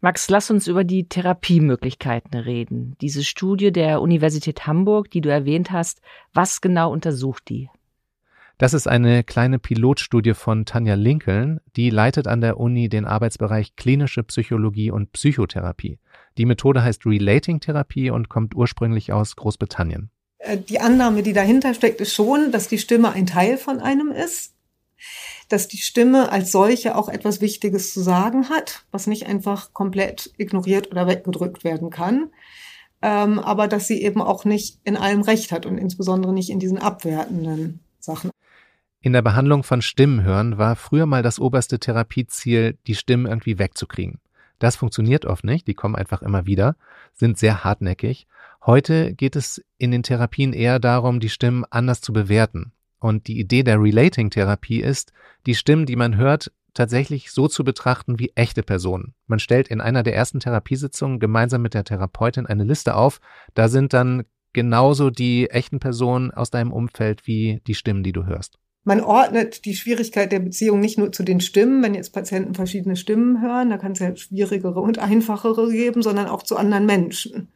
Max, 0.00 0.28
lass 0.28 0.50
uns 0.50 0.66
über 0.66 0.84
die 0.84 1.08
Therapiemöglichkeiten 1.08 2.38
reden. 2.38 2.96
Diese 3.00 3.24
Studie 3.24 3.72
der 3.72 4.02
Universität 4.02 4.66
Hamburg, 4.66 5.10
die 5.10 5.20
du 5.20 5.30
erwähnt 5.30 5.70
hast, 5.70 6.00
was 6.34 6.60
genau 6.60 6.92
untersucht 6.92 7.48
die? 7.48 7.70
Das 8.58 8.72
ist 8.72 8.86
eine 8.86 9.22
kleine 9.22 9.58
Pilotstudie 9.58 10.32
von 10.32 10.64
Tanja 10.64 10.94
Lincoln, 10.94 11.60
die 11.76 11.90
leitet 11.90 12.26
an 12.26 12.40
der 12.40 12.58
Uni 12.58 12.88
den 12.88 13.04
Arbeitsbereich 13.04 13.76
klinische 13.76 14.22
Psychologie 14.22 14.90
und 14.90 15.12
Psychotherapie. 15.12 15.98
Die 16.38 16.46
Methode 16.46 16.82
heißt 16.82 17.04
Relating 17.04 17.60
Therapie 17.60 18.10
und 18.10 18.28
kommt 18.28 18.54
ursprünglich 18.54 19.12
aus 19.12 19.36
Großbritannien. 19.36 20.10
Äh, 20.38 20.58
die 20.58 20.80
Annahme, 20.80 21.22
die 21.22 21.34
dahinter 21.34 21.74
steckt, 21.74 22.00
ist 22.00 22.14
schon, 22.14 22.50
dass 22.50 22.68
die 22.68 22.78
Stimme 22.78 23.12
ein 23.12 23.26
Teil 23.26 23.58
von 23.58 23.80
einem 23.80 24.10
ist 24.10 24.55
dass 25.48 25.68
die 25.68 25.78
Stimme 25.78 26.32
als 26.32 26.52
solche 26.52 26.96
auch 26.96 27.08
etwas 27.08 27.40
Wichtiges 27.40 27.92
zu 27.92 28.00
sagen 28.00 28.48
hat, 28.48 28.84
was 28.90 29.06
nicht 29.06 29.26
einfach 29.26 29.72
komplett 29.72 30.32
ignoriert 30.36 30.90
oder 30.90 31.06
weggedrückt 31.06 31.64
werden 31.64 31.90
kann, 31.90 32.30
ähm, 33.02 33.38
aber 33.38 33.68
dass 33.68 33.86
sie 33.86 34.02
eben 34.02 34.20
auch 34.22 34.44
nicht 34.44 34.80
in 34.84 34.96
allem 34.96 35.22
Recht 35.22 35.52
hat 35.52 35.66
und 35.66 35.78
insbesondere 35.78 36.32
nicht 36.32 36.50
in 36.50 36.58
diesen 36.58 36.78
abwertenden 36.78 37.80
Sachen. 37.98 38.30
In 39.00 39.12
der 39.12 39.22
Behandlung 39.22 39.62
von 39.62 39.82
Stimmenhören 39.82 40.58
war 40.58 40.74
früher 40.74 41.06
mal 41.06 41.22
das 41.22 41.38
oberste 41.38 41.78
Therapieziel, 41.78 42.76
die 42.86 42.94
Stimmen 42.96 43.26
irgendwie 43.26 43.58
wegzukriegen. 43.58 44.18
Das 44.58 44.76
funktioniert 44.76 45.26
oft 45.26 45.44
nicht, 45.44 45.66
die 45.66 45.74
kommen 45.74 45.94
einfach 45.94 46.22
immer 46.22 46.46
wieder, 46.46 46.76
sind 47.12 47.38
sehr 47.38 47.62
hartnäckig. 47.62 48.26
Heute 48.64 49.14
geht 49.14 49.36
es 49.36 49.62
in 49.78 49.90
den 49.90 50.02
Therapien 50.02 50.52
eher 50.52 50.80
darum, 50.80 51.20
die 51.20 51.28
Stimmen 51.28 51.64
anders 51.70 52.00
zu 52.00 52.12
bewerten, 52.12 52.72
und 52.98 53.26
die 53.26 53.38
Idee 53.38 53.62
der 53.62 53.80
Relating-Therapie 53.80 54.80
ist, 54.80 55.12
die 55.46 55.54
Stimmen, 55.54 55.86
die 55.86 55.96
man 55.96 56.16
hört, 56.16 56.52
tatsächlich 56.74 57.30
so 57.30 57.48
zu 57.48 57.64
betrachten 57.64 58.18
wie 58.18 58.32
echte 58.34 58.62
Personen. 58.62 59.14
Man 59.26 59.38
stellt 59.38 59.68
in 59.68 59.80
einer 59.80 60.02
der 60.02 60.14
ersten 60.14 60.40
Therapiesitzungen 60.40 61.18
gemeinsam 61.18 61.62
mit 61.62 61.74
der 61.74 61.84
Therapeutin 61.84 62.46
eine 62.46 62.64
Liste 62.64 62.94
auf. 62.94 63.20
Da 63.54 63.68
sind 63.68 63.92
dann 63.92 64.24
genauso 64.52 65.10
die 65.10 65.50
echten 65.50 65.80
Personen 65.80 66.30
aus 66.30 66.50
deinem 66.50 66.72
Umfeld 66.72 67.26
wie 67.26 67.60
die 67.66 67.74
Stimmen, 67.74 68.02
die 68.02 68.12
du 68.12 68.26
hörst. 68.26 68.58
Man 68.84 69.00
ordnet 69.00 69.64
die 69.64 69.74
Schwierigkeit 69.74 70.30
der 70.30 70.38
Beziehung 70.38 70.78
nicht 70.78 70.96
nur 70.96 71.10
zu 71.10 71.24
den 71.24 71.40
Stimmen, 71.40 71.82
wenn 71.82 71.96
jetzt 71.96 72.12
Patienten 72.12 72.54
verschiedene 72.54 72.94
Stimmen 72.94 73.42
hören, 73.42 73.70
da 73.70 73.78
kann 73.78 73.92
es 73.92 73.98
ja 73.98 74.14
schwierigere 74.14 74.80
und 74.80 75.00
einfachere 75.00 75.72
geben, 75.72 76.02
sondern 76.02 76.28
auch 76.28 76.44
zu 76.44 76.56
anderen 76.56 76.86
Menschen. 76.86 77.48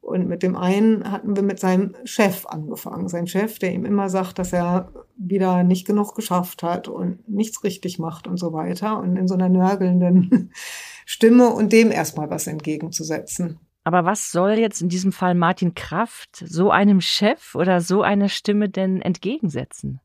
Und 0.00 0.26
mit 0.26 0.42
dem 0.42 0.56
einen 0.56 1.10
hatten 1.10 1.36
wir 1.36 1.42
mit 1.42 1.60
seinem 1.60 1.94
Chef 2.04 2.46
angefangen. 2.46 3.08
Sein 3.08 3.26
Chef, 3.26 3.58
der 3.58 3.72
ihm 3.72 3.84
immer 3.84 4.08
sagt, 4.08 4.38
dass 4.38 4.52
er 4.52 4.90
wieder 5.16 5.64
nicht 5.64 5.86
genug 5.86 6.14
geschafft 6.14 6.62
hat 6.62 6.88
und 6.88 7.28
nichts 7.28 7.62
richtig 7.64 7.98
macht 7.98 8.26
und 8.26 8.38
so 8.38 8.52
weiter. 8.52 8.98
Und 8.98 9.16
in 9.16 9.28
so 9.28 9.34
einer 9.34 9.48
nörgelnden 9.48 10.52
Stimme 11.04 11.48
und 11.50 11.72
dem 11.72 11.90
erstmal 11.90 12.30
was 12.30 12.46
entgegenzusetzen. 12.46 13.58
Aber 13.84 14.04
was 14.04 14.32
soll 14.32 14.52
jetzt 14.52 14.82
in 14.82 14.88
diesem 14.88 15.12
Fall 15.12 15.34
Martin 15.34 15.74
Kraft 15.74 16.44
so 16.46 16.70
einem 16.70 17.00
Chef 17.00 17.54
oder 17.54 17.80
so 17.80 18.02
einer 18.02 18.28
Stimme 18.28 18.68
denn 18.68 19.00
entgegensetzen? 19.00 20.00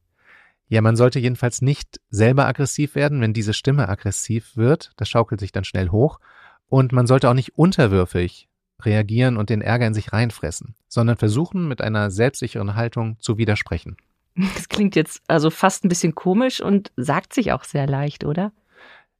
Ja, 0.69 0.81
man 0.81 0.95
sollte 0.95 1.19
jedenfalls 1.19 1.61
nicht 1.61 1.99
selber 2.09 2.47
aggressiv 2.47 2.95
werden, 2.95 3.21
wenn 3.21 3.33
diese 3.33 3.53
Stimme 3.53 3.89
aggressiv 3.89 4.55
wird. 4.55 4.91
Das 4.97 5.09
schaukelt 5.09 5.39
sich 5.39 5.51
dann 5.51 5.65
schnell 5.65 5.89
hoch. 5.89 6.19
Und 6.67 6.91
man 6.93 7.07
sollte 7.07 7.29
auch 7.29 7.33
nicht 7.33 7.57
unterwürfig 7.57 8.49
reagieren 8.85 9.37
und 9.37 9.49
den 9.49 9.61
Ärger 9.61 9.87
in 9.87 9.93
sich 9.93 10.13
reinfressen, 10.13 10.75
sondern 10.87 11.17
versuchen, 11.17 11.67
mit 11.67 11.81
einer 11.81 12.11
selbstsicheren 12.11 12.75
Haltung 12.75 13.17
zu 13.19 13.37
widersprechen. 13.37 13.97
Das 14.55 14.67
klingt 14.67 14.95
jetzt 14.95 15.21
also 15.27 15.51
fast 15.51 15.85
ein 15.85 15.89
bisschen 15.89 16.15
komisch 16.15 16.59
und 16.59 16.91
sagt 16.95 17.33
sich 17.33 17.51
auch 17.51 17.63
sehr 17.63 17.85
leicht, 17.85 18.23
oder? 18.23 18.51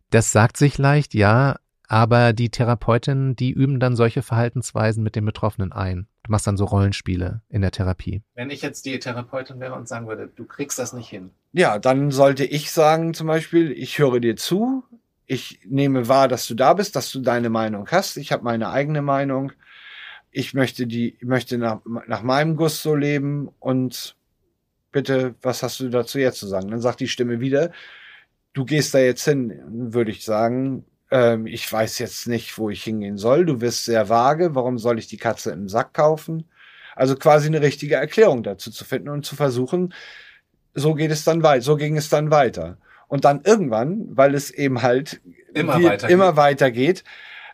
Das 0.10 0.32
sagt 0.32 0.58
sich 0.58 0.80
leicht, 0.80 1.14
ja, 1.14 1.58
aber 1.88 2.34
die 2.34 2.50
Therapeutinnen, 2.50 3.36
die 3.36 3.52
üben 3.52 3.80
dann 3.80 3.96
solche 3.96 4.24
Verhaltensweisen 4.24 5.04
mit 5.04 5.16
den 5.16 5.26
Betroffenen 5.26 5.72
ein. 5.72 6.08
Du 6.24 6.32
machst 6.32 6.48
dann 6.48 6.58
so 6.58 6.66
Rollenspiele 6.66 7.42
in 7.50 7.62
der 7.62 7.72
Therapie. 7.72 8.24
Wenn 8.34 8.50
ich 8.50 8.62
jetzt 8.62 8.86
die 8.86 8.98
Therapeutin 8.98 9.60
wäre 9.60 9.76
und 9.76 9.88
sagen 9.88 10.08
würde, 10.08 10.28
du 10.34 10.46
kriegst 10.46 10.80
das 10.80 10.94
nicht 10.94 11.10
hin. 11.10 11.32
Ja, 11.52 11.78
dann 11.80 12.12
sollte 12.12 12.46
ich 12.46 12.72
sagen 12.72 13.14
zum 13.14 13.28
Beispiel, 13.28 13.72
ich 13.72 14.00
höre 14.00 14.20
dir 14.20 14.36
zu, 14.36 14.84
ich 15.26 15.60
nehme 15.66 16.08
wahr, 16.08 16.28
dass 16.28 16.48
du 16.48 16.54
da 16.54 16.74
bist, 16.74 16.96
dass 16.96 17.12
du 17.12 17.20
deine 17.20 17.50
Meinung 17.50 17.88
hast. 17.90 18.18
Ich 18.18 18.32
habe 18.32 18.44
meine 18.44 18.70
eigene 18.70 19.02
Meinung. 19.02 19.52
Ich 20.32 20.54
möchte 20.54 20.88
die, 20.88 21.18
möchte 21.22 21.58
nach, 21.58 21.82
nach 22.08 22.24
meinem 22.24 22.56
Guss 22.56 22.82
so 22.82 22.96
leben 22.96 23.50
und 23.60 24.16
bitte, 24.92 25.36
was 25.42 25.64
hast 25.64 25.80
du 25.80 25.90
dazu 25.90 26.20
jetzt 26.20 26.40
zu 26.40 26.48
sagen? 26.48 26.70
Dann 26.70 26.82
sagt 26.82 27.00
die 27.00 27.08
Stimme 27.08 27.40
wieder, 27.40 27.72
du 28.54 28.66
gehst 28.66 28.94
da 28.94 29.00
jetzt 29.00 29.24
hin, 29.24 29.62
würde 29.68 30.12
ich 30.12 30.24
sagen. 30.24 30.86
Ähm, 31.12 31.48
ich 31.48 31.72
weiß 31.72 32.00
jetzt 32.00 32.28
nicht, 32.28 32.58
wo 32.58 32.70
ich 32.70 32.84
hingehen 32.84 33.18
soll. 33.18 33.46
Du 33.46 33.62
wirst 33.62 33.86
sehr 33.86 34.10
vage. 34.10 34.56
Warum 34.56 34.78
soll 34.78 35.00
ich 35.00 35.08
die 35.08 35.18
Katze 35.18 35.52
im 35.52 35.70
Sack 35.70 35.94
kaufen? 35.94 36.46
Also 36.96 37.16
quasi 37.16 37.48
eine 37.48 37.62
richtige 37.62 37.96
Erklärung 37.96 38.44
dazu 38.44 38.72
zu 38.72 38.86
finden 38.86 39.10
und 39.10 39.26
zu 39.26 39.36
versuchen, 39.36 39.94
so 40.76 40.94
geht 40.94 41.12
es 41.12 41.24
dann 41.24 41.44
weiter, 41.44 41.62
so 41.62 41.76
ging 41.76 41.98
es 41.98 42.10
dann 42.10 42.32
weiter. 42.32 42.78
Und 43.14 43.26
dann 43.26 43.42
irgendwann, 43.44 44.08
weil 44.18 44.34
es 44.34 44.50
eben 44.50 44.82
halt 44.82 45.22
immer, 45.54 45.78
wie, 45.78 45.84
weitergeht. 45.84 46.10
immer 46.10 46.36
weitergeht, 46.36 47.04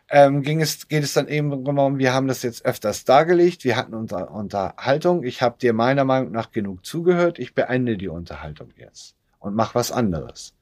ähm, 0.08 0.40
ging 0.40 0.62
es, 0.62 0.88
geht 0.88 1.04
es 1.04 1.12
dann 1.12 1.28
eben 1.28 1.50
darum, 1.50 1.98
wir 1.98 2.14
haben 2.14 2.28
das 2.28 2.42
jetzt 2.42 2.64
öfters 2.64 3.04
dargelegt, 3.04 3.64
wir 3.64 3.76
hatten 3.76 3.92
unter, 3.92 4.30
Unterhaltung, 4.30 5.22
ich 5.22 5.42
habe 5.42 5.58
dir 5.58 5.74
meiner 5.74 6.06
Meinung 6.06 6.32
nach 6.32 6.50
genug 6.50 6.86
zugehört, 6.86 7.38
ich 7.38 7.54
beende 7.54 7.98
die 7.98 8.08
Unterhaltung 8.08 8.70
jetzt 8.78 9.16
und 9.38 9.54
mach 9.54 9.74
was 9.74 9.92
anderes. 9.92 10.54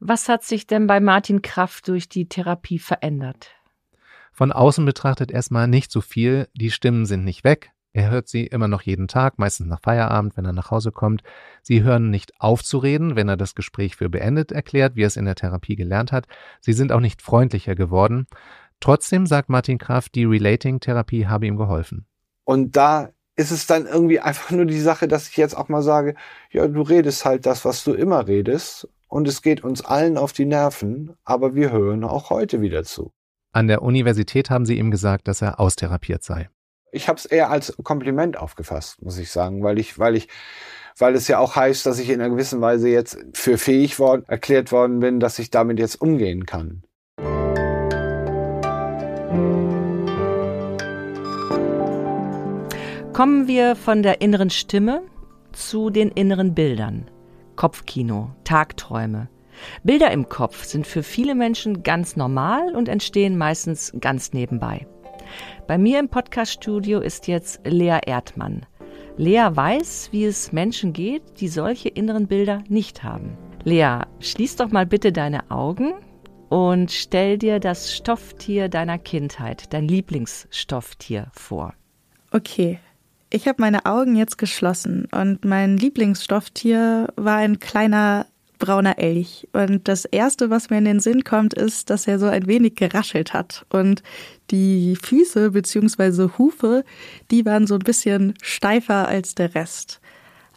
Was 0.00 0.30
hat 0.30 0.44
sich 0.44 0.66
denn 0.66 0.86
bei 0.86 0.98
Martin 0.98 1.42
Kraft 1.42 1.86
durch 1.88 2.08
die 2.08 2.26
Therapie 2.26 2.78
verändert? 2.78 3.50
Von 4.32 4.50
außen 4.50 4.86
betrachtet 4.86 5.30
erstmal 5.30 5.68
nicht 5.68 5.92
so 5.92 6.00
viel. 6.00 6.48
Die 6.54 6.70
Stimmen 6.70 7.04
sind 7.04 7.24
nicht 7.24 7.44
weg. 7.44 7.70
Er 7.96 8.10
hört 8.10 8.28
sie 8.28 8.46
immer 8.46 8.68
noch 8.68 8.82
jeden 8.82 9.08
Tag, 9.08 9.38
meistens 9.38 9.68
nach 9.68 9.80
Feierabend, 9.80 10.36
wenn 10.36 10.44
er 10.44 10.52
nach 10.52 10.70
Hause 10.70 10.92
kommt. 10.92 11.22
Sie 11.62 11.82
hören 11.82 12.10
nicht 12.10 12.34
auf 12.38 12.62
zu 12.62 12.76
reden, 12.76 13.16
wenn 13.16 13.30
er 13.30 13.38
das 13.38 13.54
Gespräch 13.54 13.96
für 13.96 14.10
beendet 14.10 14.52
erklärt, 14.52 14.96
wie 14.96 15.04
er 15.04 15.06
es 15.06 15.16
in 15.16 15.24
der 15.24 15.34
Therapie 15.34 15.76
gelernt 15.76 16.12
hat. 16.12 16.26
Sie 16.60 16.74
sind 16.74 16.92
auch 16.92 17.00
nicht 17.00 17.22
freundlicher 17.22 17.74
geworden. 17.74 18.26
Trotzdem 18.80 19.24
sagt 19.24 19.48
Martin 19.48 19.78
Kraft, 19.78 20.14
die 20.14 20.26
Relating-Therapie 20.26 21.26
habe 21.26 21.46
ihm 21.46 21.56
geholfen. 21.56 22.04
Und 22.44 22.76
da 22.76 23.12
ist 23.34 23.50
es 23.50 23.66
dann 23.66 23.86
irgendwie 23.86 24.20
einfach 24.20 24.50
nur 24.50 24.66
die 24.66 24.78
Sache, 24.78 25.08
dass 25.08 25.30
ich 25.30 25.38
jetzt 25.38 25.56
auch 25.56 25.70
mal 25.70 25.82
sage, 25.82 26.16
ja, 26.50 26.68
du 26.68 26.82
redest 26.82 27.24
halt 27.24 27.46
das, 27.46 27.64
was 27.64 27.82
du 27.82 27.94
immer 27.94 28.28
redest. 28.28 28.90
Und 29.08 29.26
es 29.26 29.40
geht 29.40 29.64
uns 29.64 29.82
allen 29.82 30.18
auf 30.18 30.34
die 30.34 30.44
Nerven, 30.44 31.16
aber 31.24 31.54
wir 31.54 31.72
hören 31.72 32.04
auch 32.04 32.28
heute 32.28 32.60
wieder 32.60 32.84
zu. 32.84 33.14
An 33.52 33.68
der 33.68 33.80
Universität 33.80 34.50
haben 34.50 34.66
sie 34.66 34.76
ihm 34.76 34.90
gesagt, 34.90 35.28
dass 35.28 35.40
er 35.40 35.58
austherapiert 35.58 36.22
sei. 36.22 36.50
Ich 36.96 37.08
habe 37.08 37.18
es 37.18 37.26
eher 37.26 37.50
als 37.50 37.76
Kompliment 37.82 38.38
aufgefasst, 38.38 39.02
muss 39.02 39.18
ich 39.18 39.30
sagen, 39.30 39.62
weil 39.62 39.78
ich, 39.78 39.98
weil 39.98 40.16
ich, 40.16 40.28
weil 40.96 41.14
es 41.14 41.28
ja 41.28 41.38
auch 41.38 41.54
heißt, 41.54 41.84
dass 41.84 41.98
ich 41.98 42.08
in 42.08 42.22
einer 42.22 42.30
gewissen 42.30 42.62
Weise 42.62 42.88
jetzt 42.88 43.18
für 43.34 43.58
fähig 43.58 43.98
worden, 43.98 44.24
erklärt 44.28 44.72
worden 44.72 45.00
bin, 45.00 45.20
dass 45.20 45.38
ich 45.38 45.50
damit 45.50 45.78
jetzt 45.78 46.00
umgehen 46.00 46.46
kann. 46.46 46.84
Kommen 53.12 53.46
wir 53.46 53.76
von 53.76 54.02
der 54.02 54.22
inneren 54.22 54.48
Stimme 54.48 55.02
zu 55.52 55.90
den 55.90 56.08
inneren 56.08 56.54
Bildern. 56.54 57.10
Kopfkino, 57.56 58.30
Tagträume. 58.44 59.28
Bilder 59.84 60.10
im 60.12 60.30
Kopf 60.30 60.64
sind 60.64 60.86
für 60.86 61.02
viele 61.02 61.34
Menschen 61.34 61.82
ganz 61.82 62.16
normal 62.16 62.74
und 62.74 62.88
entstehen 62.88 63.36
meistens 63.36 63.92
ganz 64.00 64.32
nebenbei. 64.32 64.86
Bei 65.66 65.78
mir 65.78 65.98
im 65.98 66.08
Podcaststudio 66.08 67.00
ist 67.00 67.26
jetzt 67.26 67.60
Lea 67.64 67.98
Erdmann. 68.06 68.66
Lea 69.16 69.48
weiß, 69.50 70.08
wie 70.12 70.24
es 70.24 70.52
Menschen 70.52 70.92
geht, 70.92 71.40
die 71.40 71.48
solche 71.48 71.88
inneren 71.88 72.26
Bilder 72.26 72.62
nicht 72.68 73.02
haben. 73.02 73.36
Lea, 73.64 74.00
schließ 74.20 74.56
doch 74.56 74.70
mal 74.70 74.86
bitte 74.86 75.12
deine 75.12 75.50
Augen 75.50 75.94
und 76.48 76.90
stell 76.92 77.38
dir 77.38 77.58
das 77.58 77.94
Stofftier 77.94 78.68
deiner 78.68 78.98
Kindheit, 78.98 79.72
dein 79.72 79.88
Lieblingsstofftier 79.88 81.28
vor. 81.32 81.74
Okay, 82.30 82.78
ich 83.30 83.48
habe 83.48 83.60
meine 83.60 83.86
Augen 83.86 84.14
jetzt 84.14 84.38
geschlossen 84.38 85.08
und 85.12 85.44
mein 85.44 85.76
Lieblingsstofftier 85.76 87.08
war 87.16 87.36
ein 87.36 87.58
kleiner 87.58 88.26
brauner 88.58 88.98
Elch. 88.98 89.48
Und 89.52 89.88
das 89.88 90.04
Erste, 90.04 90.50
was 90.50 90.70
mir 90.70 90.78
in 90.78 90.84
den 90.84 91.00
Sinn 91.00 91.24
kommt, 91.24 91.54
ist, 91.54 91.90
dass 91.90 92.06
er 92.06 92.18
so 92.18 92.26
ein 92.26 92.46
wenig 92.46 92.74
geraschelt 92.74 93.32
hat. 93.32 93.66
Und 93.68 94.02
die 94.50 94.96
Füße 95.00 95.50
bzw. 95.50 96.28
Hufe, 96.38 96.84
die 97.30 97.44
waren 97.44 97.66
so 97.66 97.74
ein 97.74 97.80
bisschen 97.80 98.34
steifer 98.42 99.08
als 99.08 99.34
der 99.34 99.54
Rest. 99.54 100.00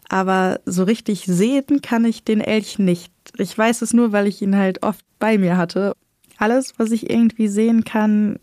Aber 0.08 0.60
so 0.66 0.84
richtig 0.84 1.24
sehen 1.26 1.82
kann 1.82 2.04
ich 2.04 2.24
den 2.24 2.40
Elch 2.40 2.78
nicht. 2.78 3.12
Ich 3.38 3.56
weiß 3.56 3.82
es 3.82 3.92
nur, 3.92 4.12
weil 4.12 4.26
ich 4.26 4.42
ihn 4.42 4.56
halt 4.56 4.82
oft 4.82 5.04
bei 5.18 5.38
mir 5.38 5.56
hatte. 5.56 5.94
Alles, 6.36 6.74
was 6.78 6.90
ich 6.90 7.08
irgendwie 7.08 7.48
sehen 7.48 7.84
kann, 7.84 8.38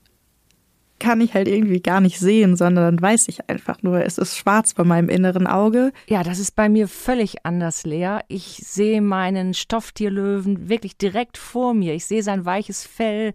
kann 1.00 1.22
ich 1.22 1.34
halt 1.34 1.48
irgendwie 1.48 1.82
gar 1.82 2.02
nicht 2.02 2.20
sehen, 2.20 2.56
sondern 2.56 2.96
dann 2.96 3.02
weiß 3.02 3.28
ich 3.28 3.50
einfach 3.50 3.84
nur, 3.84 4.04
es 4.04 4.18
ist 4.18 4.38
schwarz 4.38 4.74
bei 4.74 4.84
meinem 4.84 5.10
inneren 5.10 5.48
Auge. 5.48 5.92
Ja, 6.08 6.24
das 6.24 6.40
ist 6.40 6.56
bei 6.56 6.70
mir 6.70 6.88
völlig 6.88 7.46
anders, 7.46 7.86
Lea. 7.86 8.20
Ich 8.28 8.62
sehe 8.66 9.02
meinen 9.02 9.54
Stofftierlöwen 9.54 10.70
wirklich 10.70 10.98
direkt 10.98 11.38
vor 11.38 11.74
mir. 11.74 11.94
Ich 11.94 12.06
sehe 12.06 12.24
sein 12.24 12.46
weiches 12.46 12.86
Fell, 12.86 13.34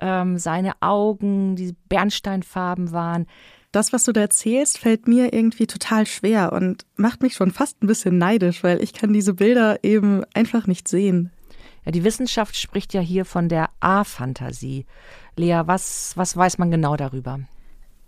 ähm, 0.00 0.38
seine 0.38 0.72
Augen, 0.80 1.56
die 1.56 1.74
Bernsteinfarben 1.88 2.92
waren. 2.92 3.26
Das, 3.72 3.92
was 3.92 4.04
du 4.04 4.12
da 4.12 4.22
erzählst, 4.22 4.78
fällt 4.78 5.08
mir 5.08 5.32
irgendwie 5.32 5.66
total 5.66 6.06
schwer 6.06 6.52
und 6.52 6.86
macht 6.96 7.22
mich 7.22 7.34
schon 7.34 7.50
fast 7.50 7.82
ein 7.82 7.86
bisschen 7.86 8.16
neidisch, 8.16 8.64
weil 8.64 8.82
ich 8.82 8.94
kann 8.94 9.12
diese 9.12 9.34
Bilder 9.34 9.84
eben 9.84 10.22
einfach 10.32 10.66
nicht 10.66 10.88
sehen. 10.88 11.30
Die 11.88 12.04
Wissenschaft 12.04 12.56
spricht 12.56 12.92
ja 12.92 13.00
hier 13.00 13.24
von 13.24 13.48
der 13.48 13.70
A-Fantasie. 13.80 14.84
Lea, 15.36 15.62
was, 15.64 16.12
was 16.16 16.36
weiß 16.36 16.58
man 16.58 16.70
genau 16.70 16.96
darüber? 16.96 17.40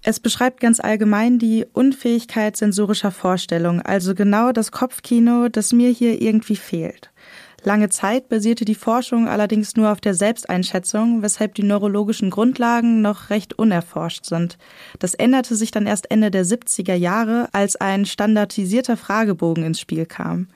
Es 0.02 0.20
beschreibt 0.20 0.60
ganz 0.60 0.80
allgemein 0.80 1.38
die 1.38 1.66
Unfähigkeit 1.72 2.56
sensorischer 2.56 3.10
Vorstellung, 3.10 3.82
also 3.82 4.14
genau 4.14 4.52
das 4.52 4.72
Kopfkino, 4.72 5.48
das 5.48 5.72
mir 5.72 5.90
hier 5.90 6.20
irgendwie 6.22 6.56
fehlt. 6.56 7.10
Lange 7.62 7.90
Zeit 7.90 8.30
basierte 8.30 8.64
die 8.64 8.74
Forschung 8.74 9.28
allerdings 9.28 9.76
nur 9.76 9.92
auf 9.92 10.00
der 10.00 10.14
Selbsteinschätzung, 10.14 11.20
weshalb 11.20 11.54
die 11.54 11.62
neurologischen 11.62 12.30
Grundlagen 12.30 13.02
noch 13.02 13.28
recht 13.28 13.58
unerforscht 13.58 14.24
sind. 14.24 14.56
Das 14.98 15.12
änderte 15.12 15.54
sich 15.54 15.70
dann 15.70 15.86
erst 15.86 16.10
Ende 16.10 16.30
der 16.30 16.46
70er 16.46 16.94
Jahre, 16.94 17.48
als 17.52 17.76
ein 17.76 18.06
standardisierter 18.06 18.96
Fragebogen 18.96 19.64
ins 19.64 19.80
Spiel 19.80 20.06
kam. 20.06 20.48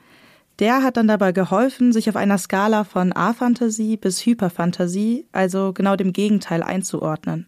Der 0.59 0.83
hat 0.83 0.95
dann 0.95 1.07
dabei 1.07 1.33
geholfen, 1.33 1.91
sich 1.91 2.07
auf 2.09 2.15
einer 2.15 2.37
Skala 2.37 2.85
von 2.85 3.13
A-Fantasie 3.13 3.97
bis 3.97 4.25
Hyperfantasie, 4.25 5.25
also 5.33 5.73
genau 5.73 5.95
dem 5.97 6.13
Gegenteil, 6.13 6.63
einzuordnen. 6.63 7.47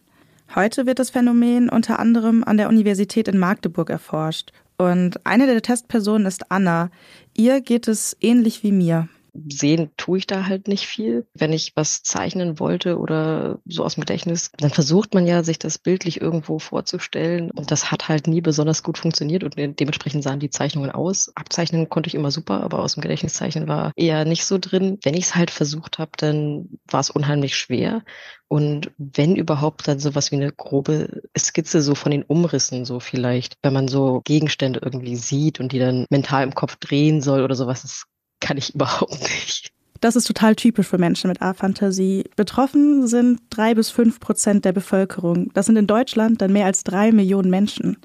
Heute 0.54 0.86
wird 0.86 0.98
das 0.98 1.10
Phänomen 1.10 1.68
unter 1.70 1.98
anderem 1.98 2.44
an 2.44 2.58
der 2.58 2.68
Universität 2.68 3.28
in 3.28 3.38
Magdeburg 3.38 3.90
erforscht. 3.90 4.52
Und 4.76 5.24
eine 5.26 5.46
der 5.46 5.62
Testpersonen 5.62 6.26
ist 6.26 6.50
Anna. 6.50 6.90
Ihr 7.34 7.60
geht 7.60 7.88
es 7.88 8.16
ähnlich 8.20 8.62
wie 8.62 8.72
mir 8.72 9.08
sehen 9.34 9.90
tue 9.96 10.18
ich 10.18 10.26
da 10.26 10.46
halt 10.46 10.68
nicht 10.68 10.86
viel. 10.86 11.26
Wenn 11.34 11.52
ich 11.52 11.72
was 11.76 12.02
zeichnen 12.02 12.58
wollte 12.58 12.98
oder 12.98 13.58
so 13.66 13.84
aus 13.84 13.94
dem 13.94 14.02
Gedächtnis, 14.02 14.50
dann 14.58 14.70
versucht 14.70 15.14
man 15.14 15.26
ja, 15.26 15.42
sich 15.42 15.58
das 15.58 15.78
bildlich 15.78 16.20
irgendwo 16.20 16.58
vorzustellen. 16.58 17.50
Und 17.50 17.70
das 17.70 17.90
hat 17.90 18.08
halt 18.08 18.26
nie 18.26 18.40
besonders 18.40 18.82
gut 18.82 18.98
funktioniert 18.98 19.44
und 19.44 19.56
dementsprechend 19.56 20.22
sahen 20.22 20.40
die 20.40 20.50
Zeichnungen 20.50 20.90
aus. 20.90 21.32
Abzeichnen 21.34 21.88
konnte 21.88 22.08
ich 22.08 22.14
immer 22.14 22.30
super, 22.30 22.62
aber 22.62 22.80
aus 22.80 22.94
dem 22.94 23.02
Gedächtniszeichnen 23.02 23.68
war 23.68 23.92
eher 23.96 24.24
nicht 24.24 24.44
so 24.44 24.58
drin. 24.58 24.98
Wenn 25.02 25.14
ich 25.14 25.26
es 25.26 25.34
halt 25.34 25.50
versucht 25.50 25.98
habe, 25.98 26.12
dann 26.16 26.78
war 26.86 27.00
es 27.00 27.10
unheimlich 27.10 27.56
schwer. 27.56 28.02
Und 28.48 28.90
wenn 28.96 29.36
überhaupt, 29.36 29.86
dann 29.86 29.98
sowas 29.98 30.32
wie 30.32 30.36
eine 30.36 30.50
grobe 30.50 31.22
Skizze 31.36 31.82
so 31.82 31.94
von 31.94 32.10
den 32.10 32.22
Umrissen, 32.22 32.86
so 32.86 32.98
vielleicht, 32.98 33.56
wenn 33.62 33.74
man 33.74 33.88
so 33.88 34.22
Gegenstände 34.24 34.80
irgendwie 34.82 35.16
sieht 35.16 35.60
und 35.60 35.72
die 35.72 35.78
dann 35.78 36.06
mental 36.08 36.44
im 36.44 36.54
Kopf 36.54 36.76
drehen 36.76 37.20
soll 37.20 37.42
oder 37.42 37.54
sowas, 37.54 37.82
das 37.82 38.06
kann 38.40 38.56
ich 38.56 38.74
überhaupt 38.74 39.20
nicht. 39.20 39.72
Das 40.00 40.14
ist 40.14 40.26
total 40.26 40.54
typisch 40.54 40.86
für 40.86 40.98
Menschen 40.98 41.28
mit 41.28 41.42
A-Fantasie. 41.42 42.24
Betroffen 42.36 43.06
sind 43.08 43.40
drei 43.50 43.74
bis 43.74 43.90
fünf 43.90 44.20
Prozent 44.20 44.64
der 44.64 44.72
Bevölkerung. 44.72 45.50
Das 45.54 45.66
sind 45.66 45.76
in 45.76 45.88
Deutschland 45.88 46.40
dann 46.40 46.52
mehr 46.52 46.66
als 46.66 46.84
drei 46.84 47.10
Millionen 47.10 47.50
Menschen. 47.50 47.96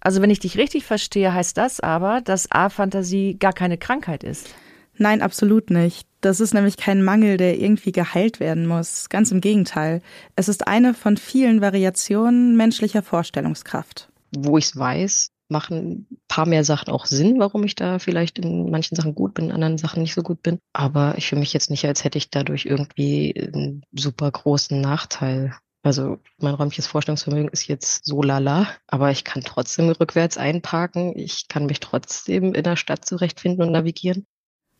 Also 0.00 0.22
wenn 0.22 0.30
ich 0.30 0.38
dich 0.38 0.56
richtig 0.56 0.84
verstehe, 0.84 1.34
heißt 1.34 1.56
das 1.56 1.80
aber, 1.80 2.20
dass 2.22 2.50
A-Fantasie 2.50 3.36
gar 3.38 3.52
keine 3.52 3.76
Krankheit 3.76 4.24
ist. 4.24 4.54
Nein, 4.96 5.22
absolut 5.22 5.70
nicht. 5.70 6.08
Das 6.20 6.40
ist 6.40 6.54
nämlich 6.54 6.76
kein 6.76 7.04
Mangel, 7.04 7.36
der 7.36 7.58
irgendwie 7.58 7.92
geheilt 7.92 8.40
werden 8.40 8.66
muss. 8.66 9.08
Ganz 9.08 9.30
im 9.30 9.40
Gegenteil. 9.40 10.02
Es 10.34 10.48
ist 10.48 10.66
eine 10.66 10.94
von 10.94 11.16
vielen 11.16 11.60
Variationen 11.60 12.56
menschlicher 12.56 13.02
Vorstellungskraft. 13.02 14.08
Wo 14.36 14.58
ich 14.58 14.66
es 14.66 14.76
weiß, 14.76 15.30
machen 15.48 16.06
ein 16.10 16.18
paar 16.28 16.46
mehr 16.46 16.64
Sachen 16.64 16.92
auch 16.92 17.06
Sinn, 17.06 17.38
warum 17.38 17.64
ich 17.64 17.74
da 17.74 17.98
vielleicht 17.98 18.38
in 18.38 18.70
manchen 18.70 18.96
Sachen 18.96 19.14
gut 19.14 19.34
bin, 19.34 19.46
in 19.46 19.52
anderen 19.52 19.78
Sachen 19.78 20.02
nicht 20.02 20.14
so 20.14 20.22
gut 20.22 20.42
bin. 20.42 20.58
Aber 20.72 21.16
ich 21.16 21.28
fühle 21.28 21.40
mich 21.40 21.52
jetzt 21.52 21.70
nicht, 21.70 21.84
als 21.86 22.04
hätte 22.04 22.18
ich 22.18 22.30
dadurch 22.30 22.66
irgendwie 22.66 23.34
einen 23.36 23.82
super 23.92 24.30
großen 24.30 24.80
Nachteil. 24.80 25.54
Also 25.82 26.18
mein 26.38 26.54
räumliches 26.54 26.86
Vorstellungsvermögen 26.86 27.50
ist 27.50 27.68
jetzt 27.68 28.04
so 28.04 28.22
lala, 28.22 28.66
aber 28.88 29.10
ich 29.10 29.24
kann 29.24 29.42
trotzdem 29.42 29.88
rückwärts 29.88 30.36
einparken. 30.36 31.16
Ich 31.16 31.48
kann 31.48 31.66
mich 31.66 31.80
trotzdem 31.80 32.52
in 32.54 32.64
der 32.64 32.76
Stadt 32.76 33.04
zurechtfinden 33.04 33.64
und 33.64 33.72
navigieren. 33.72 34.26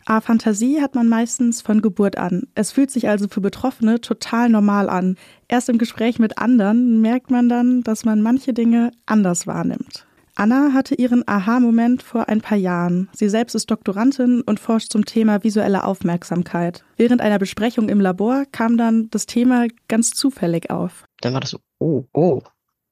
A 0.07 0.21
Fantasie 0.21 0.81
hat 0.81 0.95
man 0.95 1.09
meistens 1.09 1.61
von 1.61 1.83
Geburt 1.83 2.17
an. 2.17 2.45
Es 2.55 2.73
fühlt 2.73 2.91
sich 2.91 3.09
also 3.09 3.29
für 3.29 3.41
Betroffene 3.41 4.01
total 4.01 4.49
normal 4.49 4.89
an. 4.89 5.17
Erst 5.49 5.69
im 5.69 5.79
Gespräch 5.79 6.19
mit 6.19 6.39
anderen 6.39 7.01
merkt 7.01 7.31
man 7.31 7.49
dann, 7.49 7.83
dass 7.83 8.05
man 8.05 8.23
manche 8.23 8.55
Dinge 8.55 8.91
anders 9.07 9.47
wahrnimmt. 9.47 10.08
Anna 10.38 10.73
hatte 10.73 10.95
ihren 10.95 11.26
Aha-Moment 11.26 12.00
vor 12.00 12.28
ein 12.28 12.40
paar 12.40 12.57
Jahren. 12.57 13.09
Sie 13.12 13.28
selbst 13.28 13.57
ist 13.57 13.73
Doktorandin 13.73 14.40
und 14.42 14.61
forscht 14.61 14.92
zum 14.92 15.04
Thema 15.04 15.42
visuelle 15.42 15.83
Aufmerksamkeit. 15.83 16.85
Während 16.97 17.21
einer 17.21 17.40
Besprechung 17.40 17.88
im 17.88 18.00
Labor 18.00 18.45
kam 18.52 18.76
dann 18.76 19.11
das 19.11 19.26
Thema 19.26 19.66
ganz 19.88 20.11
zufällig 20.11 20.71
auf. 20.71 21.07
Dann 21.23 21.35
war 21.35 21.40
das 21.40 21.50
so, 21.50 21.59
oh, 21.80 22.04
oh, 22.12 22.40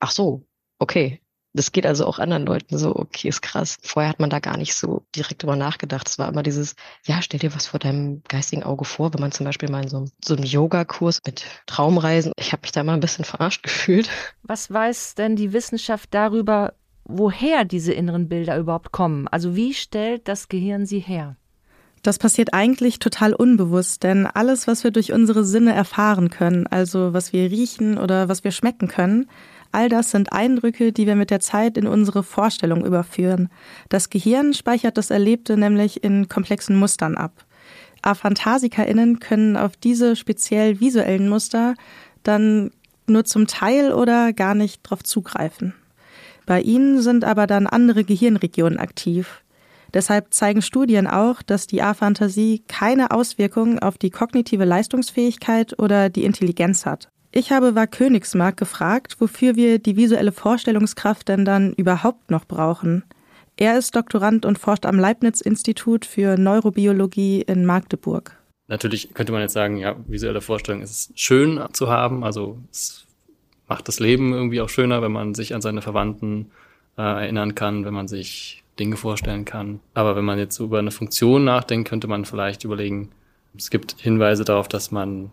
ach 0.01 0.11
so, 0.11 0.43
okay. 0.81 1.21
Das 1.53 1.71
geht 1.71 1.87
also 1.87 2.05
auch 2.05 2.19
anderen 2.19 2.45
Leuten 2.47 2.77
so, 2.79 2.95
okay, 2.97 3.29
ist 3.29 3.43
krass. 3.43 3.79
Vorher 3.81 4.11
hat 4.11 4.19
man 4.19 4.29
da 4.29 4.41
gar 4.41 4.57
nicht 4.57 4.75
so 4.75 5.05
direkt 5.15 5.45
drüber 5.45 5.55
nachgedacht. 5.55 6.09
Es 6.09 6.19
war 6.19 6.29
immer 6.29 6.43
dieses, 6.43 6.75
ja, 7.07 7.23
stell 7.23 7.39
dir 7.39 7.55
was 7.55 7.69
vor 7.69 7.79
deinem 7.79 8.23
geistigen 8.29 8.65
Auge 8.65 8.85
vor, 8.85 9.15
wenn 9.15 9.21
man 9.21 9.31
zum 9.31 9.47
Beispiel 9.47 9.71
mal 9.71 9.85
in 9.85 9.89
so, 9.89 10.05
so 10.23 10.35
einem 10.35 10.45
Yoga-Kurs 10.45 11.21
mit 11.25 11.45
Traumreisen, 11.67 12.33
ich 12.37 12.51
habe 12.51 12.63
mich 12.63 12.73
da 12.73 12.83
mal 12.83 12.95
ein 12.95 13.01
bisschen 13.01 13.25
verarscht 13.25 13.63
gefühlt. 13.63 14.11
Was 14.43 14.69
weiß 14.69 15.15
denn 15.15 15.37
die 15.37 15.53
Wissenschaft 15.53 16.13
darüber, 16.13 16.75
woher 17.09 17.65
diese 17.65 17.93
inneren 17.93 18.29
Bilder 18.29 18.59
überhaupt 18.59 18.93
kommen. 18.93 19.29
Also 19.29 19.57
wie 19.57 19.75
stellt 19.75 20.29
das 20.29 20.49
Gehirn 20.49 20.87
sie 20.87 20.99
her? 20.99 21.37
Das 22.03 22.19
passiert 22.19 22.55
eigentlich 22.55 22.99
total 22.99 23.35
unbewusst, 23.35 24.05
denn 24.05 24.27
alles, 24.27 24.69
was 24.69 24.85
wir 24.85 24.93
durch 24.93 25.13
unsere 25.13 25.45
Sinne 25.45 25.75
erfahren 25.75 26.31
können, 26.31 26.67
also 26.69 27.13
was 27.13 27.33
wir 27.33 27.51
riechen 27.51 27.99
oder 27.99 28.29
was 28.29 28.45
wir 28.45 28.53
schmecken 28.53 28.87
können, 28.87 29.29
all 29.73 29.89
das 29.89 30.13
sind 30.13 30.33
Eindrücke, 30.33 30.93
die 30.93 31.07
wir 31.07 31.17
mit 31.17 31.31
der 31.31 31.41
Zeit 31.41 31.77
in 31.77 31.87
unsere 31.87 32.23
Vorstellung 32.23 32.85
überführen. 32.85 33.49
Das 33.89 34.09
Gehirn 34.09 34.55
speichert 34.55 34.99
das 34.99 35.11
Erlebte 35.11 35.57
nämlich 35.57 36.05
in 36.05 36.29
komplexen 36.29 36.77
Mustern 36.77 37.17
ab. 37.17 37.45
AphantasikerInnen 38.03 39.19
können 39.19 39.57
auf 39.57 39.77
diese 39.77 40.15
speziell 40.15 40.79
visuellen 40.81 41.29
Muster 41.29 41.75
dann 42.23 42.71
nur 43.09 43.25
zum 43.25 43.47
Teil 43.47 43.93
oder 43.93 44.33
gar 44.33 44.55
nicht 44.55 44.83
drauf 44.83 45.03
zugreifen. 45.03 45.75
Bei 46.47 46.61
ihnen 46.61 47.03
sind 47.03 47.25
aber 47.25 47.47
dann 47.47 47.67
andere 47.67 48.05
Gehirnregionen 48.05 48.79
aktiv. 48.79 49.43
Deshalb 49.93 50.33
zeigen 50.33 50.63
Studien 50.63 51.07
auch, 51.07 51.43
dass 51.43 51.67
die 51.67 51.83
A-Fantasie 51.83 52.63
keine 52.69 53.11
Auswirkungen 53.11 53.79
auf 53.79 53.99
die 53.99 54.11
kognitive 54.11 54.65
Leistungsfähigkeit 54.65 55.79
oder 55.79 56.09
die 56.09 56.25
Intelligenz 56.25 56.87
hat. 56.87 57.09
Ich 57.33 57.53
habe 57.53 57.75
war 57.75 57.87
Königsmark 57.87 58.57
gefragt, 58.57 59.17
wofür 59.21 59.57
wir 59.57 59.79
die 59.79 59.97
visuelle 59.97 60.33
Vorstellungskraft 60.33 61.29
denn 61.29 61.45
dann 61.45 61.73
überhaupt 61.73 62.31
noch 62.31 62.47
brauchen. 62.47 63.05
Er 63.57 63.79
ist 63.79 63.97
Doktorand 63.97 64.45
und 64.45 64.59
forscht 64.59 64.87
am 64.87 64.99
Leibniz-Institut 64.99 66.05
für 66.05 66.37
Neurobiologie 66.37 67.43
in 67.43 67.65
Magdeburg. 67.65 68.37
Natürlich 68.69 69.15
könnte 69.15 69.33
man 69.33 69.43
jetzt 69.43 69.55
sagen, 69.55 69.77
ja, 69.79 69.97
visuelle 70.07 70.41
Vorstellung 70.41 70.83
ist 70.83 71.19
schön 71.19 71.63
zu 71.73 71.89
haben, 71.89 72.25
also 72.25 72.59
es 72.71 73.06
macht 73.69 73.89
das 73.89 74.01
Leben 74.01 74.33
irgendwie 74.33 74.61
auch 74.61 74.69
schöner, 74.69 75.03
wenn 75.03 75.13
man 75.13 75.35
sich 75.35 75.55
an 75.55 75.61
seine 75.61 75.83
Verwandten 75.83 76.51
äh, 76.97 77.03
erinnern 77.03 77.55
kann, 77.55 77.85
wenn 77.85 77.95
man 77.95 78.09
sich 78.09 78.63
Dinge 78.79 78.97
vorstellen 78.97 79.45
kann. 79.45 79.81
Aber 79.95 80.17
wenn 80.17 80.25
man 80.25 80.39
jetzt 80.39 80.59
über 80.59 80.79
eine 80.79 80.91
Funktion 80.91 81.45
nachdenkt, 81.45 81.89
könnte 81.89 82.09
man 82.09 82.25
vielleicht 82.25 82.65
überlegen, 82.65 83.11
es 83.57 83.71
gibt 83.71 83.97
Hinweise 83.99 84.45
darauf, 84.45 84.69
dass 84.69 84.91
man 84.91 85.31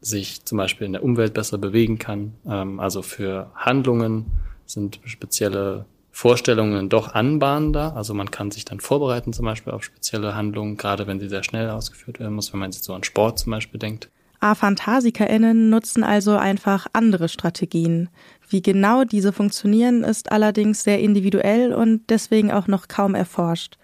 sich 0.00 0.44
zum 0.44 0.58
Beispiel 0.58 0.86
in 0.86 0.92
der 0.92 1.02
Umwelt 1.02 1.34
besser 1.34 1.58
bewegen 1.58 1.98
kann. 1.98 2.34
Ähm, 2.46 2.80
also 2.80 3.02
für 3.02 3.50
Handlungen 3.54 4.26
sind 4.64 5.00
spezielle 5.04 5.84
Vorstellungen 6.10 6.88
doch 6.88 7.14
anbahnender. 7.14 7.94
Also 7.94 8.14
man 8.14 8.30
kann 8.30 8.50
sich 8.50 8.64
dann 8.64 8.80
vorbereiten 8.80 9.32
zum 9.32 9.44
Beispiel 9.44 9.72
auf 9.72 9.84
spezielle 9.84 10.34
Handlungen, 10.34 10.76
gerade 10.76 11.06
wenn 11.06 11.20
sie 11.20 11.28
sehr 11.28 11.42
schnell 11.42 11.68
ausgeführt 11.70 12.20
werden 12.20 12.34
muss, 12.34 12.52
wenn 12.52 12.60
man 12.60 12.72
jetzt 12.72 12.84
so 12.84 12.94
an 12.94 13.04
Sport 13.04 13.38
zum 13.38 13.50
Beispiel 13.50 13.78
denkt. 13.78 14.08
A-PhantasikerInnen 14.46 15.70
nutzen 15.70 16.04
also 16.04 16.36
einfach 16.36 16.86
andere 16.92 17.28
Strategien. 17.28 18.08
Wie 18.48 18.62
genau 18.62 19.02
diese 19.02 19.32
funktionieren, 19.32 20.04
ist 20.04 20.30
allerdings 20.30 20.84
sehr 20.84 21.00
individuell 21.00 21.74
und 21.74 22.02
deswegen 22.10 22.52
auch 22.52 22.68
noch 22.68 22.86
kaum 22.86 23.16
erforscht. 23.16 23.76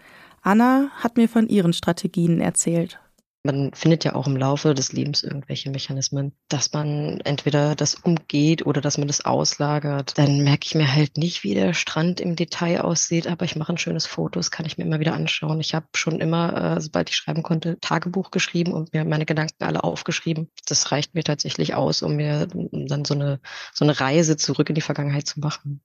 Anna 0.43 0.89
hat 0.95 1.17
mir 1.17 1.29
von 1.29 1.49
ihren 1.49 1.73
Strategien 1.73 2.41
erzählt. 2.41 3.02
Man 3.45 3.73
findet 3.75 4.05
ja 4.05 4.15
auch 4.15 4.29
im 4.29 4.37
Laufe 4.37 4.73
des 4.73 4.93
Lebens 4.93 5.25
irgendwelche 5.25 5.69
Mechanismen, 5.71 6.33
dass 6.49 6.73
man 6.73 7.21
entweder 7.23 7.75
das 7.75 7.97
umgeht 7.97 8.65
oder 8.65 8.81
dass 8.81 8.99
man 8.99 9.09
das 9.09 9.25
auslagert. 9.25 10.17
Dann 10.17 10.45
merke 10.45 10.67
ich 10.67 10.77
mir 10.77 10.93
halt 10.95 11.19
nicht, 11.19 11.43
wie 11.43 11.55
der 11.55 11.75
Strand 11.75 12.21
im 12.21 12.37
Detail 12.37 12.83
aussieht, 12.83 13.27
aber 13.27 13.45
ich 13.45 13.57
mache 13.57 13.73
ein 13.73 13.79
schönes 13.79 14.07
Foto, 14.07 14.39
das 14.39 14.53
kann 14.53 14.65
ich 14.65 14.79
mir 14.79 14.85
immer 14.85 15.01
wieder 15.01 15.15
anschauen. 15.15 15.61
Ich 15.61 15.75
habe 15.75 15.87
schon 15.97 16.21
immer, 16.21 16.77
äh, 16.77 16.81
sobald 16.81 17.11
ich 17.11 17.17
schreiben 17.17 17.43
konnte, 17.43 17.81
Tagebuch 17.81 18.31
geschrieben 18.31 18.73
und 18.73 18.93
mir 18.93 19.05
meine 19.05 19.27
Gedanken 19.27 19.65
alle 19.65 19.83
aufgeschrieben. 19.83 20.49
Das 20.67 20.93
reicht 20.93 21.15
mir 21.15 21.25
tatsächlich 21.25 21.75
aus, 21.75 22.03
um 22.03 22.15
mir 22.15 22.47
dann 22.47 23.05
so 23.05 23.15
eine, 23.15 23.41
so 23.75 23.85
eine 23.85 23.99
Reise 23.99 24.37
zurück 24.37 24.69
in 24.69 24.77
die 24.77 24.81
Vergangenheit 24.83 25.27
zu 25.27 25.41
machen. 25.41 25.83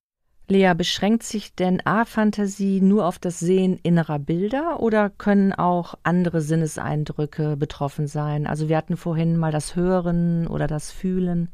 Lea, 0.49 0.73
beschränkt 0.77 1.23
sich 1.23 1.55
denn 1.55 1.85
A-Fantasie 1.85 2.79
nur 2.79 3.05
auf 3.05 3.19
das 3.19 3.37
Sehen 3.39 3.79
innerer 3.83 4.17
Bilder 4.17 4.79
oder 4.79 5.09
können 5.09 5.51
auch 5.51 5.95
andere 6.03 6.39
Sinneseindrücke 6.39 7.57
betroffen 7.57 8.07
sein? 8.07 8.47
Also 8.47 8.69
wir 8.69 8.77
hatten 8.77 8.95
vorhin 8.95 9.35
mal 9.35 9.51
das 9.51 9.75
Hören 9.75 10.47
oder 10.47 10.67
das 10.67 10.89
Fühlen. 10.89 11.49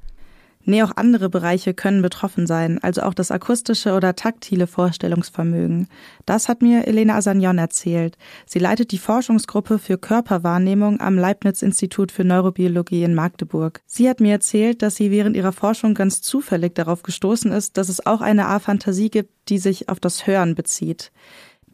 Nee, 0.66 0.82
auch 0.82 0.96
andere 0.96 1.30
Bereiche 1.30 1.74
können 1.74 2.02
betroffen 2.02 2.48
sein, 2.48 2.80
also 2.82 3.02
auch 3.02 3.14
das 3.14 3.32
akustische 3.32 3.94
oder 3.94 4.16
taktile 4.16 4.66
Vorstellungsvermögen. 4.66 5.88
Das 6.26 6.48
hat 6.48 6.62
mir 6.62 6.88
Elena 6.88 7.16
Asagnon 7.16 7.58
erzählt. 7.58 8.18
Sie 8.46 8.60
leitet 8.60 8.92
die 8.92 8.98
Forschungsgruppe 8.98 9.78
für 9.78 9.98
Körperwahrnehmung 9.98 11.02
am 11.02 11.18
Leibniz-Institut 11.18 12.14
für 12.14 12.24
Neurobiologie 12.24 13.04
in 13.04 13.14
Magdeburg. 13.14 13.82
Sie 13.86 14.08
hat 14.10 14.22
mir 14.22 14.32
erzählt, 14.32 14.82
dass 14.82 14.96
sie 14.96 15.12
während 15.12 15.36
ihrer 15.36 15.52
Forschung 15.52 15.96
ganz 15.96 16.22
zufällig 16.22 16.76
darauf 16.76 17.04
gestoßen 17.04 17.52
ist, 17.52 17.76
dass 17.78 17.90
es 17.90 18.06
auch 18.06 18.22
eine 18.22 18.48
A-Fantasie 18.48 19.10
gibt, 19.10 19.50
die 19.50 19.58
sich 19.58 19.90
auf 19.90 20.00
das 20.00 20.28
Hören 20.28 20.56
bezieht. 20.56 21.12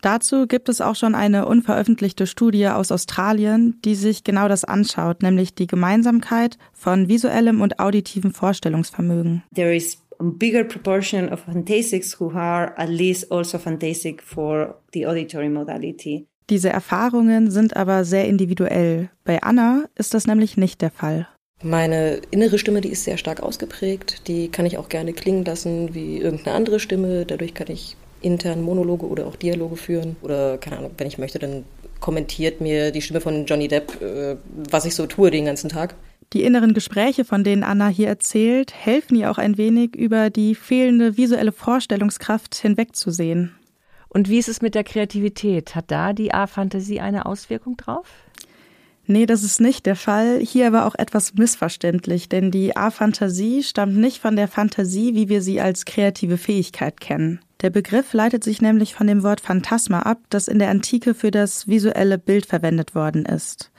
Dazu 0.02 0.48
gibt 0.48 0.70
es 0.70 0.82
auch 0.82 0.96
schon 0.96 1.16
eine 1.16 1.46
unveröffentlichte 1.46 2.26
Studie 2.26 2.68
aus 2.68 2.92
Australien, 2.92 3.80
die 3.84 3.96
sich 3.96 4.24
genau 4.24 4.48
das 4.48 4.64
anschaut, 4.64 5.22
nämlich 5.24 5.56
die 5.56 5.68
Gemeinsamkeit 5.68 6.58
von 6.74 7.10
visuellem 7.10 7.62
und 7.62 7.80
auditivem 7.80 8.34
Vorstellungsvermögen. 8.34 9.44
There 9.54 9.76
is 9.76 9.98
a 10.20 10.24
bigger 10.24 10.64
proportion 10.64 11.30
of 11.30 11.42
phantasics 11.42 12.20
who 12.20 12.32
are 12.32 12.78
at 12.78 12.90
least 12.90 13.32
also 13.32 13.58
phantasic 13.58 14.22
for 14.24 14.76
the 14.94 15.06
auditory 15.06 15.50
modality. 15.50 16.28
Diese 16.50 16.70
Erfahrungen 16.70 17.52
sind 17.52 17.76
aber 17.76 18.06
sehr 18.06 18.28
individuell. 18.28 19.10
Bei 19.24 19.44
Anna 19.44 19.86
ist 19.96 20.14
das 20.14 20.26
nämlich 20.26 20.58
nicht 20.58 20.82
der 20.82 20.90
Fall. 20.90 21.28
Meine 21.62 22.22
innere 22.32 22.58
Stimme, 22.58 22.82
die 22.82 22.90
ist 22.90 23.04
sehr 23.04 23.18
stark 23.18 23.42
ausgeprägt. 23.42 24.28
Die 24.28 24.48
kann 24.48 24.66
ich 24.66 24.78
auch 24.78 24.90
gerne 24.90 25.14
klingen 25.14 25.44
lassen 25.44 25.94
wie 25.94 26.18
irgendeine 26.18 26.56
andere 26.56 26.80
Stimme. 26.80 27.26
Dadurch 27.26 27.54
kann 27.54 27.68
ich 27.70 27.98
intern 28.22 28.62
Monologe 28.62 29.06
oder 29.06 29.28
auch 29.28 29.36
Dialoge 29.36 29.76
führen. 29.76 30.16
Oder, 30.22 30.58
keine 30.58 30.78
Ahnung, 30.78 30.92
wenn 30.98 31.08
ich 31.08 31.18
möchte, 31.18 31.40
dann 31.40 31.64
kommentiert 32.00 32.62
mir 32.62 32.92
die 32.92 33.02
Stimme 33.02 33.22
von 33.22 33.46
Johnny 33.46 33.68
Depp, 33.68 34.02
äh, 34.02 34.36
was 34.70 34.86
ich 34.86 34.96
so 34.96 35.06
tue 35.06 35.32
den 35.32 35.46
ganzen 35.46 35.70
Tag. 35.70 35.96
Die 36.34 36.44
inneren 36.44 36.74
Gespräche, 36.74 37.26
von 37.26 37.44
denen 37.44 37.64
Anna 37.64 37.88
hier 37.88 38.08
erzählt, 38.08 38.74
helfen 38.74 39.16
ihr 39.16 39.32
auch 39.32 39.40
ein 39.40 39.58
wenig, 39.58 39.96
über 39.96 40.30
die 40.30 40.54
fehlende 40.54 41.18
visuelle 41.18 41.52
Vorstellungskraft 41.52 42.56
hinwegzusehen. 42.56 43.56
Und 44.10 44.30
wie 44.30 44.38
ist 44.38 44.48
es 44.50 44.62
mit 44.62 44.76
der 44.76 44.84
Kreativität? 44.84 45.76
Hat 45.76 45.86
da 45.90 46.14
die 46.14 46.34
A-Fantasie 46.34 47.00
eine 47.00 47.26
Auswirkung 47.26 47.78
drauf? 47.78 48.08
Nee, 49.06 49.26
das 49.26 49.44
ist 49.44 49.60
nicht 49.60 49.88
der 49.88 49.96
Fall. 49.96 50.40
Hier 50.40 50.68
aber 50.68 50.86
auch 50.86 50.94
etwas 50.94 51.34
missverständlich, 51.34 52.30
denn 52.30 52.52
die 52.52 52.78
A-Fantasie 52.78 53.64
stammt 53.64 53.98
nicht 53.98 54.20
von 54.20 54.36
der 54.36 54.48
Fantasie, 54.48 55.16
wie 55.16 55.30
wir 55.30 55.42
sie 55.42 55.60
als 55.60 55.86
kreative 55.86 56.38
Fähigkeit 56.38 57.02
kennen. 57.02 57.40
Der 57.62 57.70
Begriff 57.70 58.14
leitet 58.14 58.44
sich 58.44 58.62
nämlich 58.62 58.96
von 58.96 59.08
dem 59.08 59.22
Wort 59.22 59.42
Phantasma 59.42 60.00
ab, 60.00 60.20
das 60.30 60.48
in 60.48 60.60
der 60.60 60.70
Antike 60.70 61.14
für 61.14 61.30
das 61.30 61.68
visuelle 61.68 62.18
Bild 62.18 62.46
verwendet 62.46 62.96
worden 62.96 63.26
ist. 63.26 63.72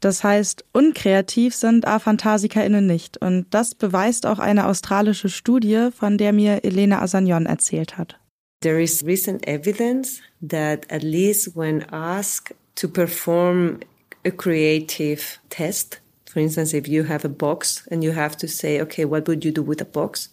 Das 0.00 0.22
heißt, 0.24 0.64
unkreativ 0.72 1.54
sind 1.54 1.86
AphantasikerInnen 1.86 2.86
nicht. 2.86 3.18
Und 3.18 3.46
das 3.50 3.74
beweist 3.74 4.26
auch 4.26 4.38
eine 4.38 4.66
australische 4.66 5.28
Studie, 5.28 5.88
von 5.96 6.18
der 6.18 6.32
mir 6.32 6.64
Elena 6.64 7.00
Asagnon 7.00 7.46
erzählt 7.46 7.96
hat. 7.96 8.18
There 8.62 8.82
is 8.82 9.04
recent 9.04 9.46
evidence 9.46 10.20
that 10.46 10.90
at 10.92 11.02
least 11.02 11.56
when 11.56 11.82
asked 11.90 12.54
to 12.74 12.88
perform 12.88 13.78
a 14.24 14.30
creative 14.30 15.22
test, 15.50 16.00
for 16.30 16.40
instance, 16.40 16.76
if 16.76 16.86
you 16.86 17.08
have 17.08 17.24
a 17.26 17.30
box 17.30 17.86
and 17.90 18.02
you 18.02 18.14
have 18.14 18.36
to 18.36 18.46
say, 18.46 18.80
okay, 18.80 19.04
what 19.04 19.26
would 19.28 19.44
you 19.44 19.52
do 19.52 19.62
with 19.62 19.80
a 19.80 19.84
box? 19.84 20.30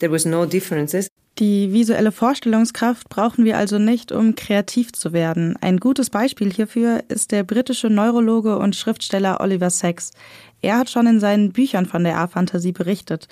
There 0.00 0.10
was 0.10 0.26
no 0.26 0.46
differences. 0.46 1.08
Die 1.42 1.72
visuelle 1.72 2.12
Vorstellungskraft 2.12 3.08
brauchen 3.08 3.44
wir 3.44 3.58
also 3.58 3.80
nicht, 3.80 4.12
um 4.12 4.36
kreativ 4.36 4.92
zu 4.92 5.12
werden. 5.12 5.56
Ein 5.60 5.80
gutes 5.80 6.08
Beispiel 6.08 6.52
hierfür 6.52 7.02
ist 7.08 7.32
der 7.32 7.42
britische 7.42 7.90
Neurologe 7.90 8.56
und 8.60 8.76
Schriftsteller 8.76 9.40
Oliver 9.40 9.70
Sacks. 9.70 10.12
Er 10.60 10.78
hat 10.78 10.88
schon 10.88 11.08
in 11.08 11.18
seinen 11.18 11.50
Büchern 11.50 11.86
von 11.86 12.04
der 12.04 12.16
A-Fantasie 12.16 12.70
berichtet. 12.70 13.26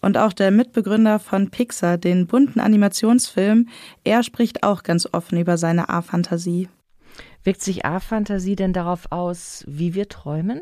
Und 0.00 0.16
auch 0.16 0.32
der 0.32 0.52
Mitbegründer 0.52 1.18
von 1.18 1.50
Pixar, 1.50 1.98
den 1.98 2.28
bunten 2.28 2.60
Animationsfilm, 2.60 3.66
er 4.04 4.22
spricht 4.22 4.62
auch 4.62 4.84
ganz 4.84 5.08
offen 5.10 5.36
über 5.36 5.58
seine 5.58 5.88
A-Fantasie. 5.88 6.68
Wirkt 7.42 7.62
sich 7.62 7.84
A-Fantasie 7.84 8.54
denn 8.54 8.74
darauf 8.74 9.10
aus, 9.10 9.64
wie 9.66 9.92
wir 9.94 10.08
träumen? 10.08 10.60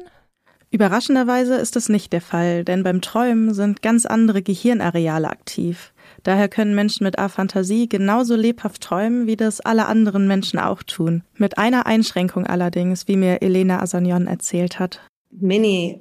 Überraschenderweise 0.71 1.57
ist 1.57 1.77
es 1.77 1.91
nicht 1.91 2.15
der 2.15 2.23
Fall, 2.23 2.65
denn 2.65 2.83
beim 2.83 3.03
Träumen 3.03 3.53
sind 3.53 3.83
ganz 3.83 4.07
andere 4.07 4.41
Gehirnareale 4.41 5.29
aktiv. 5.29 5.93
Daher 6.25 6.49
können 6.49 6.75
Menschen 6.75 7.05
mit 7.05 7.19
Aphantasie 7.19 7.89
genauso 7.89 8.35
lebhaft 8.35 8.83
träumen, 8.83 9.27
wie 9.27 9.37
das 9.37 9.61
alle 9.61 9.87
anderen 9.87 10.27
Menschen 10.27 10.59
auch 10.59 10.83
tun. 10.83 11.23
Mit 11.37 11.59
einer 11.59 11.87
Einschränkung 11.87 12.47
allerdings, 12.47 13.07
wie 13.07 13.17
mir 13.17 13.43
Elena 13.43 13.81
Asagnon 13.81 14.27
erzählt 14.27 14.79
hat. 14.79 15.01
Many 15.31 16.01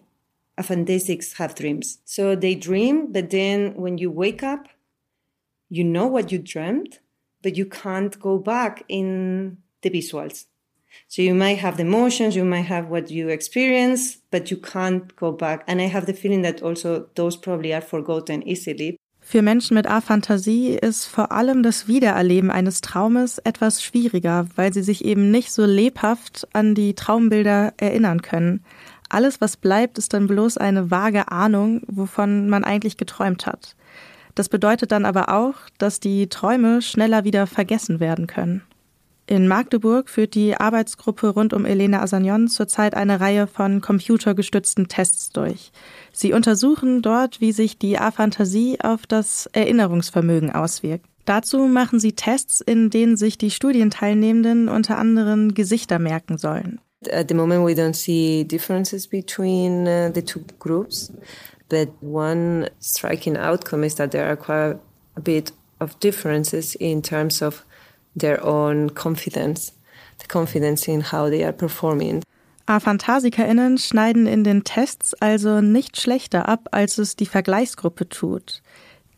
aphantasics 0.55 1.37
have 1.37 1.55
dreams. 1.55 2.01
So 2.05 2.35
they 2.35 2.57
dream, 2.57 3.11
but 3.11 3.29
then 3.29 3.73
when 3.75 3.97
you 3.97 4.11
wake 4.15 4.43
up, 4.43 4.69
you 5.69 5.83
know 5.83 6.09
what 6.09 6.31
you 6.31 6.39
dreamt, 6.39 7.01
but 7.41 7.57
you 7.57 7.65
can't 7.65 8.19
go 8.19 8.39
back 8.39 8.85
in 8.87 9.57
the 9.81 9.89
visuals. 9.89 10.47
So 11.07 11.21
you 11.21 11.33
might 11.33 11.59
have 11.59 11.77
the 11.77 11.83
emotions, 11.83 12.35
you 12.35 12.45
might 12.45 12.65
have 12.65 12.89
what 12.89 13.09
you 13.09 13.29
experience, 13.29 14.19
but 14.31 14.51
you 14.51 14.57
can't 14.57 15.15
go 15.15 15.31
back. 15.31 15.63
And 15.67 15.81
I 15.81 15.87
have 15.87 16.05
the 16.05 16.13
feeling 16.13 16.43
that 16.43 16.61
also 16.61 17.07
those 17.15 17.35
probably 17.35 17.73
are 17.73 17.81
forgotten 17.81 18.47
easily. 18.47 18.97
Für 19.25 19.41
Menschen 19.41 19.75
mit 19.75 19.87
Aphantasie 19.87 20.75
ist 20.75 21.05
vor 21.05 21.31
allem 21.31 21.63
das 21.63 21.87
Wiedererleben 21.87 22.51
eines 22.51 22.81
Traumes 22.81 23.39
etwas 23.39 23.81
schwieriger, 23.81 24.47
weil 24.55 24.73
sie 24.73 24.83
sich 24.83 25.05
eben 25.05 25.31
nicht 25.31 25.51
so 25.51 25.65
lebhaft 25.65 26.47
an 26.53 26.75
die 26.75 26.93
Traumbilder 26.93 27.73
erinnern 27.77 28.21
können. 28.21 28.63
Alles, 29.09 29.41
was 29.41 29.57
bleibt, 29.57 29.97
ist 29.97 30.13
dann 30.13 30.27
bloß 30.27 30.57
eine 30.57 30.91
vage 30.91 31.31
Ahnung, 31.31 31.81
wovon 31.87 32.49
man 32.49 32.63
eigentlich 32.63 32.97
geträumt 32.97 33.47
hat. 33.47 33.75
Das 34.35 34.49
bedeutet 34.49 34.91
dann 34.91 35.05
aber 35.05 35.29
auch, 35.29 35.55
dass 35.77 35.99
die 35.99 36.27
Träume 36.27 36.81
schneller 36.81 37.23
wieder 37.23 37.47
vergessen 37.47 37.99
werden 37.99 38.27
können. 38.27 38.61
In 39.25 39.47
Magdeburg 39.47 40.09
führt 40.09 40.35
die 40.35 40.55
Arbeitsgruppe 40.55 41.29
rund 41.29 41.53
um 41.53 41.65
Elena 41.65 42.01
Asagnon 42.01 42.49
zurzeit 42.49 42.93
eine 42.93 43.21
Reihe 43.21 43.47
von 43.47 43.79
computergestützten 43.79 44.89
Tests 44.89 45.29
durch. 45.29 45.71
Sie 46.11 46.33
untersuchen 46.33 47.01
dort, 47.01 47.39
wie 47.39 47.53
sich 47.53 47.77
die 47.77 47.97
Aphantasie 47.97 48.79
auf 48.81 49.07
das 49.07 49.49
Erinnerungsvermögen 49.53 50.51
auswirkt. 50.51 51.05
Dazu 51.25 51.59
machen 51.67 52.01
sie 52.01 52.13
Tests, 52.13 52.59
in 52.59 52.89
denen 52.89 53.15
sich 53.15 53.37
die 53.37 53.49
Studienteilnehmenden 53.49 54.67
unter 54.67 54.97
anderem 54.97 55.53
Gesichter 55.53 55.99
merken 55.99 56.37
sollen. 56.37 56.81
At 57.09 57.29
the 57.29 57.35
moment 57.35 57.65
we 57.65 57.73
don't 57.73 57.95
see 57.95 58.43
differences 58.43 59.07
between 59.07 59.87
uh, 59.87 60.11
the 60.13 60.21
two 60.21 60.41
groups, 60.59 61.11
but 61.69 61.89
one 62.01 62.69
striking 62.81 63.37
outcome 63.37 63.85
is 63.85 63.95
that 63.95 64.11
there 64.11 64.25
are 64.25 64.37
quite 64.37 64.77
a 65.15 65.21
bit 65.21 65.53
of 65.79 65.97
differences 65.99 66.75
in 66.75 67.01
terms 67.01 67.41
of 67.41 67.65
their 68.17 68.43
own 68.45 68.93
confidence, 68.93 69.73
the 70.19 70.27
confidence 70.27 70.87
in 70.87 71.11
how 71.11 71.29
they 71.29 71.43
are 71.43 71.53
performing. 71.53 72.23
APhantasikerInnen 72.65 73.77
schneiden 73.77 74.25
in 74.25 74.43
den 74.43 74.63
Tests 74.63 75.13
also 75.15 75.59
nicht 75.59 75.99
schlechter 75.99 76.47
ab, 76.47 76.69
als 76.71 76.97
es 76.97 77.15
die 77.15 77.25
Vergleichsgruppe 77.25 78.07
tut. 78.07 78.61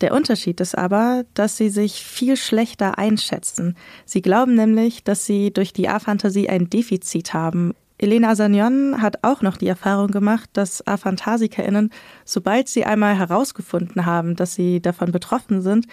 Der 0.01 0.13
Unterschied 0.13 0.60
ist 0.60 0.77
aber, 0.77 1.23
dass 1.36 1.55
sie 1.55 1.69
sich 1.69 2.03
viel 2.03 2.36
schlechter 2.38 2.97
einschätzen. 2.97 3.77
Sie 4.05 4.21
glauben 4.21 4.55
nämlich, 4.55 5.03
dass 5.03 5.25
sie 5.25 5.51
durch 5.51 5.73
die 5.73 5.88
Aphantasie 5.88 6.49
ein 6.49 6.69
Defizit 6.69 7.34
haben. 7.34 7.73
Elena 7.97 8.36
Sagnon 8.36 9.01
hat 9.01 9.23
auch 9.23 9.41
noch 9.41 9.55
die 9.55 9.69
Erfahrung 9.69 10.12
gemacht, 10.12 10.49
dass 10.51 10.86
APhantasikerInnen, 10.86 11.91
sobald 12.25 12.67
sie 12.67 12.84
einmal 12.84 13.17
herausgefunden 13.17 14.05
haben, 14.05 14.36
dass 14.36 14.53
sie 14.53 14.81
davon 14.81 15.13
betroffen 15.13 15.62
sind, 15.62 15.88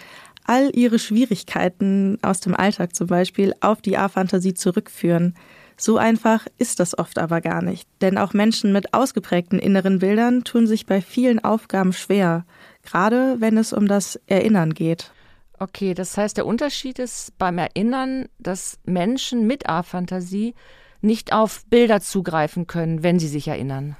all 0.45 0.71
ihre 0.73 0.99
Schwierigkeiten 0.99 2.17
aus 2.21 2.39
dem 2.39 2.55
Alltag 2.55 2.95
zum 2.95 3.07
Beispiel 3.07 3.53
auf 3.61 3.81
die 3.81 3.97
A-Fantasie 3.97 4.53
zurückführen. 4.53 5.35
So 5.77 5.97
einfach 5.97 6.45
ist 6.57 6.79
das 6.79 6.97
oft 6.97 7.17
aber 7.17 7.41
gar 7.41 7.61
nicht, 7.61 7.87
denn 8.01 8.17
auch 8.17 8.33
Menschen 8.33 8.71
mit 8.71 8.93
ausgeprägten 8.93 9.59
inneren 9.59 9.99
Bildern 9.99 10.43
tun 10.43 10.67
sich 10.67 10.85
bei 10.85 11.01
vielen 11.01 11.43
Aufgaben 11.43 11.93
schwer, 11.93 12.45
gerade 12.83 13.37
wenn 13.39 13.57
es 13.57 13.73
um 13.73 13.87
das 13.87 14.19
Erinnern 14.27 14.73
geht. 14.73 15.11
Okay, 15.59 15.93
das 15.93 16.17
heißt, 16.17 16.37
der 16.37 16.45
Unterschied 16.45 16.99
ist 16.99 17.37
beim 17.37 17.57
Erinnern, 17.57 18.27
dass 18.37 18.79
Menschen 18.85 19.47
mit 19.47 19.67
A-Fantasie 19.67 20.55
nicht 21.01 21.33
auf 21.33 21.65
Bilder 21.65 22.01
zugreifen 22.01 22.67
können, 22.67 23.03
wenn 23.03 23.19
sie 23.19 23.27
sich 23.27 23.47
erinnern. 23.47 23.95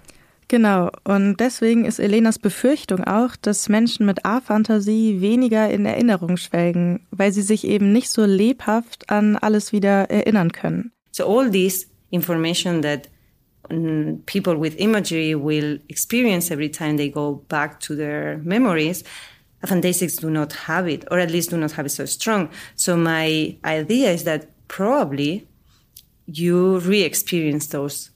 Genau, 0.53 0.91
und 1.03 1.37
deswegen 1.39 1.83
ist 1.83 1.97
Elenas 1.97 2.37
Befürchtung 2.37 3.03
auch, 3.05 3.35
dass 3.35 3.69
Menschen 3.69 4.05
mit 4.05 4.23
A-Fantasie 4.23 5.19
weniger 5.19 5.67
in 5.71 5.87
Erinnerung 5.87 6.37
schwelgen, 6.37 7.07
weil 7.09 7.31
sie 7.31 7.41
sich 7.41 7.65
eben 7.65 7.91
nicht 7.91 8.11
so 8.11 8.23
lebhaft 8.23 9.09
an 9.09 9.35
alles 9.35 9.71
wieder 9.71 10.11
erinnern 10.11 10.51
können. 10.51 10.91
So 11.09 11.25
all 11.25 11.49
this 11.49 11.87
information 12.11 12.83
that 12.83 13.09
mm, 13.71 14.17
people 14.27 14.61
with 14.61 14.75
imagery 14.75 15.33
will 15.33 15.81
experience 15.87 16.51
every 16.51 16.69
time 16.69 16.97
they 16.97 17.09
go 17.09 17.43
back 17.49 17.79
to 17.79 17.95
their 17.95 18.37
memories, 18.43 19.03
Aphantasics 19.63 20.17
do 20.17 20.29
not 20.29 20.67
have 20.67 20.87
it, 20.87 21.09
or 21.09 21.17
at 21.17 21.31
least 21.31 21.49
do 21.51 21.57
not 21.57 21.71
have 21.75 21.87
it 21.87 21.93
so 21.93 22.05
strong. 22.05 22.49
So 22.75 22.95
my 22.95 23.57
idea 23.65 24.11
is 24.11 24.23
that 24.25 24.49
probably 24.67 25.47
you 26.27 26.77
re-experience 26.77 27.69
those 27.69 28.11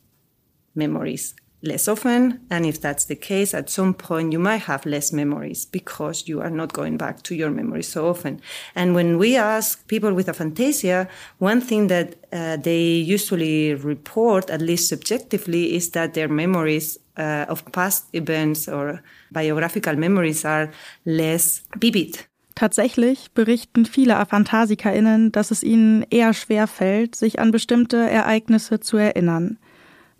memories 0.76 1.34
less 1.62 1.88
often. 1.88 2.40
And 2.50 2.66
if 2.66 2.80
that's 2.80 3.06
the 3.06 3.16
case, 3.16 3.54
at 3.54 3.70
some 3.70 3.94
point 3.94 4.32
you 4.32 4.40
might 4.40 4.64
have 4.64 4.86
less 4.86 5.12
memories 5.12 5.66
because 5.66 6.28
you 6.28 6.42
are 6.42 6.50
not 6.50 6.74
going 6.74 6.98
back 6.98 7.24
to 7.24 7.36
your 7.36 7.50
memories 7.50 7.88
so 7.88 8.08
often. 8.10 8.42
And 8.76 8.94
when 8.94 9.18
we 9.18 9.38
ask 9.38 9.88
people 9.88 10.14
with 10.14 10.28
aphantasia, 10.28 11.08
one 11.40 11.62
thing 11.62 11.88
that 11.88 12.16
uh, 12.32 12.58
they 12.58 12.84
usually 12.84 13.74
report, 13.74 14.50
at 14.50 14.62
least 14.62 14.90
subjectively, 14.90 15.76
is 15.76 15.92
that 15.92 16.14
their 16.14 16.28
memories 16.28 17.00
uh, 17.18 17.46
of 17.50 17.66
past 17.72 18.06
events 18.14 18.68
or 18.68 19.02
biographical 19.32 19.96
memories 19.96 20.46
are 20.46 20.70
less 21.06 21.64
vivid. 21.80 22.28
Tatsächlich 22.56 23.32
berichten 23.36 23.86
viele 23.86 24.18
AphantasikerInnen, 24.18 25.32
dass 25.32 25.52
es 25.52 25.62
ihnen 25.62 26.04
eher 26.10 26.34
schwer 26.34 26.66
fällt, 26.66 27.16
sich 27.16 27.40
an 27.40 27.52
bestimmte 27.52 27.98
Ereignisse 27.98 28.80
zu 28.80 28.98
erinnern. 28.98 29.60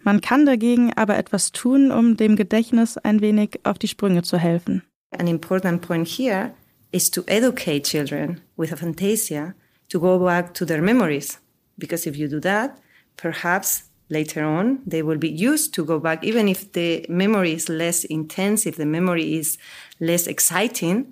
Man 0.08 0.22
kann 0.22 0.46
dagegen 0.46 0.94
aber 0.94 1.18
etwas 1.18 1.52
tun, 1.52 1.92
um 1.92 2.16
dem 2.16 2.38
Gedächtnis 2.38 2.98
ein 2.98 3.20
wenig 3.20 3.60
auf 3.64 3.78
die 3.78 3.90
Sprünge 3.90 4.24
zu 4.24 4.38
helfen. 4.38 4.84
An 5.12 5.28
important 5.28 5.82
point 5.82 6.08
here 6.08 6.54
is 6.94 7.12
to 7.12 7.24
educate 7.28 7.82
children 7.82 8.40
with 8.56 8.72
aphantasia 8.72 9.54
to 9.90 10.00
go 10.00 10.18
back 10.18 10.54
to 10.54 10.64
their 10.64 10.82
memories. 10.82 11.42
Because 11.78 12.08
if 12.08 12.16
you 12.16 12.30
do 12.30 12.40
that, 12.40 12.78
perhaps 13.18 13.90
later 14.08 14.46
on 14.46 14.80
they 14.86 15.04
will 15.04 15.20
be 15.20 15.28
used 15.28 15.74
to 15.74 15.84
go 15.84 16.00
back, 16.00 16.24
even 16.24 16.48
if 16.48 16.72
the 16.72 17.06
memory 17.10 17.52
is 17.52 17.68
less 17.68 18.06
intense, 18.06 18.66
if 18.66 18.78
the 18.78 18.86
memory 18.86 19.36
is 19.36 19.58
less 20.00 20.26
exciting, 20.26 21.12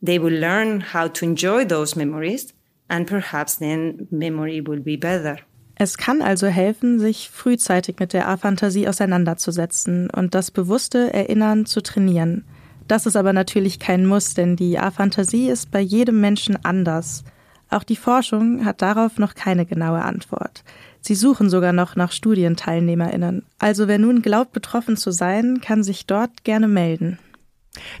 they 0.00 0.18
will 0.18 0.40
learn 0.40 0.80
how 0.80 1.06
to 1.06 1.26
enjoy 1.26 1.66
those 1.66 1.96
memories 1.96 2.54
and 2.88 3.06
perhaps 3.06 3.56
then 3.56 4.08
memory 4.10 4.62
will 4.62 4.80
be 4.80 4.96
better. 4.96 5.40
Es 5.82 5.96
kann 5.96 6.22
also 6.22 6.46
helfen, 6.46 7.00
sich 7.00 7.28
frühzeitig 7.28 7.96
mit 7.98 8.12
der 8.12 8.28
A-Fantasie 8.28 8.86
auseinanderzusetzen 8.86 10.10
und 10.10 10.32
das 10.32 10.52
bewusste 10.52 11.12
Erinnern 11.12 11.66
zu 11.66 11.82
trainieren. 11.82 12.44
Das 12.86 13.04
ist 13.04 13.16
aber 13.16 13.32
natürlich 13.32 13.80
kein 13.80 14.06
Muss, 14.06 14.34
denn 14.34 14.54
die 14.54 14.78
A-Fantasie 14.78 15.48
ist 15.48 15.72
bei 15.72 15.80
jedem 15.80 16.20
Menschen 16.20 16.64
anders. 16.64 17.24
Auch 17.68 17.82
die 17.82 17.96
Forschung 17.96 18.64
hat 18.64 18.80
darauf 18.80 19.18
noch 19.18 19.34
keine 19.34 19.66
genaue 19.66 20.02
Antwort. 20.02 20.62
Sie 21.00 21.16
suchen 21.16 21.50
sogar 21.50 21.72
noch 21.72 21.96
nach 21.96 22.12
Studienteilnehmerinnen. 22.12 23.44
Also 23.58 23.88
wer 23.88 23.98
nun 23.98 24.22
glaubt, 24.22 24.52
betroffen 24.52 24.96
zu 24.96 25.10
sein, 25.10 25.60
kann 25.60 25.82
sich 25.82 26.06
dort 26.06 26.44
gerne 26.44 26.68
melden. 26.68 27.18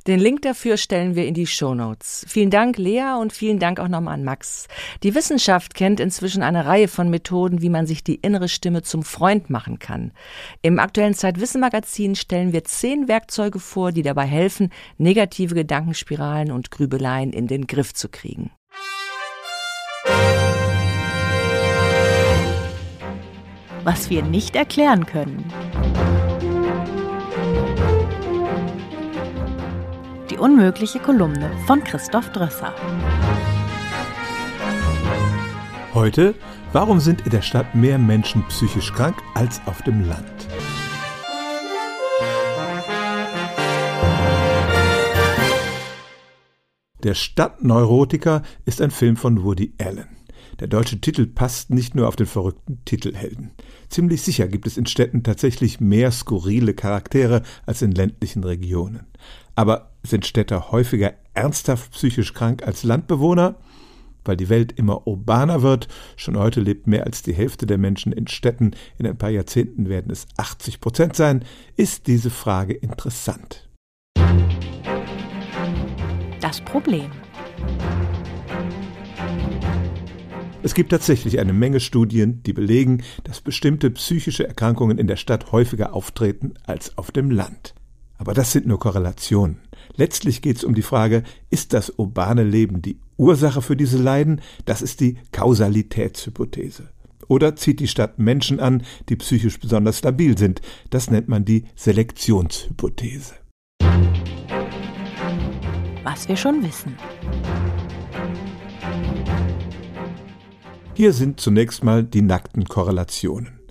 Den 0.06 0.20
Link 0.20 0.42
dafür 0.42 0.76
stellen 0.76 1.14
wir 1.14 1.26
in 1.26 1.34
die 1.34 1.46
Show 1.46 1.74
Notes. 1.74 2.26
Vielen 2.28 2.50
Dank, 2.50 2.78
Lea, 2.78 3.16
und 3.20 3.32
vielen 3.32 3.58
Dank 3.58 3.80
auch 3.80 3.88
nochmal 3.88 4.14
an 4.14 4.24
Max. 4.24 4.68
Die 5.02 5.14
Wissenschaft 5.14 5.74
kennt 5.74 6.00
inzwischen 6.00 6.42
eine 6.42 6.66
Reihe 6.66 6.88
von 6.88 7.08
Methoden, 7.08 7.62
wie 7.62 7.68
man 7.68 7.86
sich 7.86 8.04
die 8.04 8.16
innere 8.16 8.48
Stimme 8.48 8.82
zum 8.82 9.02
Freund 9.02 9.50
machen 9.50 9.78
kann. 9.78 10.12
Im 10.60 10.78
aktuellen 10.78 11.14
Zeitwissen-Magazin 11.14 12.16
stellen 12.16 12.52
wir 12.52 12.64
zehn 12.64 13.08
Werkzeuge 13.08 13.58
vor, 13.58 13.92
die 13.92 14.02
dabei 14.02 14.26
helfen, 14.26 14.70
negative 14.98 15.54
Gedankenspiralen 15.54 16.52
und 16.52 16.70
Grübeleien 16.70 17.32
in 17.32 17.46
den 17.46 17.66
Griff 17.66 17.94
zu 17.94 18.08
kriegen. 18.08 18.50
Was 23.84 24.10
wir 24.10 24.22
nicht 24.22 24.54
erklären 24.54 25.06
können. 25.06 25.44
Die 30.32 30.38
unmögliche 30.38 30.98
Kolumne 30.98 31.50
von 31.66 31.84
Christoph 31.84 32.30
Drösser. 32.32 32.72
Heute, 35.92 36.34
warum 36.72 37.00
sind 37.00 37.20
in 37.26 37.30
der 37.30 37.42
Stadt 37.42 37.74
mehr 37.74 37.98
Menschen 37.98 38.42
psychisch 38.48 38.94
krank 38.94 39.16
als 39.34 39.60
auf 39.66 39.82
dem 39.82 40.08
Land? 40.08 40.24
Der 47.02 47.12
Stadtneurotiker 47.12 48.40
ist 48.64 48.80
ein 48.80 48.90
Film 48.90 49.18
von 49.18 49.44
Woody 49.44 49.74
Allen. 49.78 50.16
Der 50.60 50.68
deutsche 50.68 50.98
Titel 50.98 51.26
passt 51.26 51.68
nicht 51.68 51.94
nur 51.94 52.08
auf 52.08 52.16
den 52.16 52.26
verrückten 52.26 52.82
Titelhelden. 52.86 53.50
Ziemlich 53.90 54.22
sicher 54.22 54.48
gibt 54.48 54.66
es 54.66 54.78
in 54.78 54.86
Städten 54.86 55.24
tatsächlich 55.24 55.78
mehr 55.78 56.10
skurrile 56.10 56.72
Charaktere 56.72 57.42
als 57.66 57.82
in 57.82 57.92
ländlichen 57.92 58.44
Regionen. 58.44 59.06
Aber 59.56 59.91
sind 60.02 60.26
Städter 60.26 60.70
häufiger 60.72 61.14
ernsthaft 61.34 61.92
psychisch 61.92 62.34
krank 62.34 62.66
als 62.66 62.82
Landbewohner? 62.82 63.56
Weil 64.24 64.36
die 64.36 64.48
Welt 64.48 64.72
immer 64.72 65.06
urbaner 65.06 65.62
wird, 65.62 65.88
schon 66.16 66.38
heute 66.38 66.60
lebt 66.60 66.86
mehr 66.86 67.04
als 67.04 67.22
die 67.22 67.32
Hälfte 67.32 67.66
der 67.66 67.78
Menschen 67.78 68.12
in 68.12 68.28
Städten, 68.28 68.72
in 68.98 69.06
ein 69.06 69.18
paar 69.18 69.30
Jahrzehnten 69.30 69.88
werden 69.88 70.12
es 70.12 70.26
80 70.36 70.80
Prozent 70.80 71.16
sein, 71.16 71.44
ist 71.76 72.06
diese 72.06 72.30
Frage 72.30 72.74
interessant. 72.74 73.68
Das 76.40 76.60
Problem. 76.60 77.10
Es 80.64 80.74
gibt 80.74 80.90
tatsächlich 80.90 81.40
eine 81.40 81.52
Menge 81.52 81.80
Studien, 81.80 82.44
die 82.44 82.52
belegen, 82.52 83.02
dass 83.24 83.40
bestimmte 83.40 83.90
psychische 83.90 84.46
Erkrankungen 84.46 84.96
in 84.98 85.08
der 85.08 85.16
Stadt 85.16 85.50
häufiger 85.50 85.92
auftreten 85.92 86.54
als 86.64 86.96
auf 86.96 87.10
dem 87.10 87.32
Land. 87.32 87.74
Aber 88.16 88.34
das 88.34 88.52
sind 88.52 88.66
nur 88.66 88.78
Korrelationen. 88.78 89.58
Letztlich 89.96 90.42
geht 90.42 90.56
es 90.56 90.64
um 90.64 90.74
die 90.74 90.82
Frage, 90.82 91.22
ist 91.50 91.72
das 91.72 91.90
urbane 91.90 92.44
Leben 92.44 92.82
die 92.82 92.98
Ursache 93.16 93.62
für 93.62 93.76
diese 93.76 93.98
Leiden? 93.98 94.40
Das 94.64 94.82
ist 94.82 95.00
die 95.00 95.18
Kausalitätshypothese. 95.32 96.90
Oder 97.28 97.56
zieht 97.56 97.80
die 97.80 97.88
Stadt 97.88 98.18
Menschen 98.18 98.60
an, 98.60 98.82
die 99.08 99.16
psychisch 99.16 99.58
besonders 99.58 99.98
stabil 99.98 100.36
sind? 100.36 100.60
Das 100.90 101.10
nennt 101.10 101.28
man 101.28 101.44
die 101.44 101.64
Selektionshypothese. 101.76 103.34
Was 106.04 106.28
wir 106.28 106.36
schon 106.36 106.62
wissen. 106.62 106.96
Hier 110.94 111.12
sind 111.12 111.40
zunächst 111.40 111.84
mal 111.84 112.04
die 112.04 112.22
nackten 112.22 112.64
Korrelationen. 112.64 113.61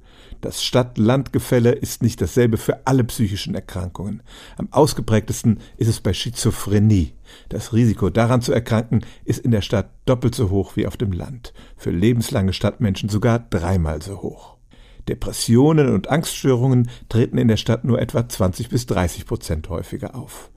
Das 0.41 0.63
Stadt-Land-Gefälle 0.63 1.71
ist 1.71 2.01
nicht 2.01 2.19
dasselbe 2.19 2.57
für 2.57 2.87
alle 2.87 3.03
psychischen 3.03 3.53
Erkrankungen. 3.53 4.23
Am 4.57 4.67
ausgeprägtesten 4.71 5.59
ist 5.77 5.87
es 5.87 5.99
bei 5.99 6.13
Schizophrenie. 6.13 7.13
Das 7.49 7.73
Risiko 7.73 8.09
daran 8.09 8.41
zu 8.41 8.51
erkranken 8.51 9.05
ist 9.23 9.39
in 9.39 9.51
der 9.51 9.61
Stadt 9.61 9.91
doppelt 10.05 10.33
so 10.33 10.49
hoch 10.49 10.75
wie 10.75 10.87
auf 10.87 10.97
dem 10.97 11.11
Land. 11.11 11.53
Für 11.77 11.91
lebenslange 11.91 12.53
Stadtmenschen 12.53 13.07
sogar 13.07 13.37
dreimal 13.37 14.01
so 14.01 14.23
hoch. 14.23 14.57
Depressionen 15.07 15.93
und 15.93 16.09
Angststörungen 16.09 16.89
treten 17.07 17.37
in 17.37 17.47
der 17.47 17.57
Stadt 17.57 17.83
nur 17.83 18.01
etwa 18.01 18.27
20 18.27 18.69
bis 18.69 18.87
30 18.87 19.27
Prozent 19.27 19.69
häufiger 19.69 20.15
auf. 20.15 20.49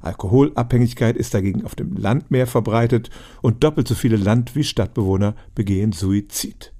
Alkoholabhängigkeit 0.00 1.16
ist 1.16 1.34
dagegen 1.34 1.66
auf 1.66 1.74
dem 1.74 1.96
Land 1.96 2.30
mehr 2.30 2.46
verbreitet 2.46 3.10
und 3.42 3.62
doppelt 3.62 3.88
so 3.88 3.94
viele 3.94 4.16
Land- 4.16 4.54
wie 4.54 4.64
Stadtbewohner 4.64 5.34
begehen 5.54 5.92
Suizid. 5.92 6.72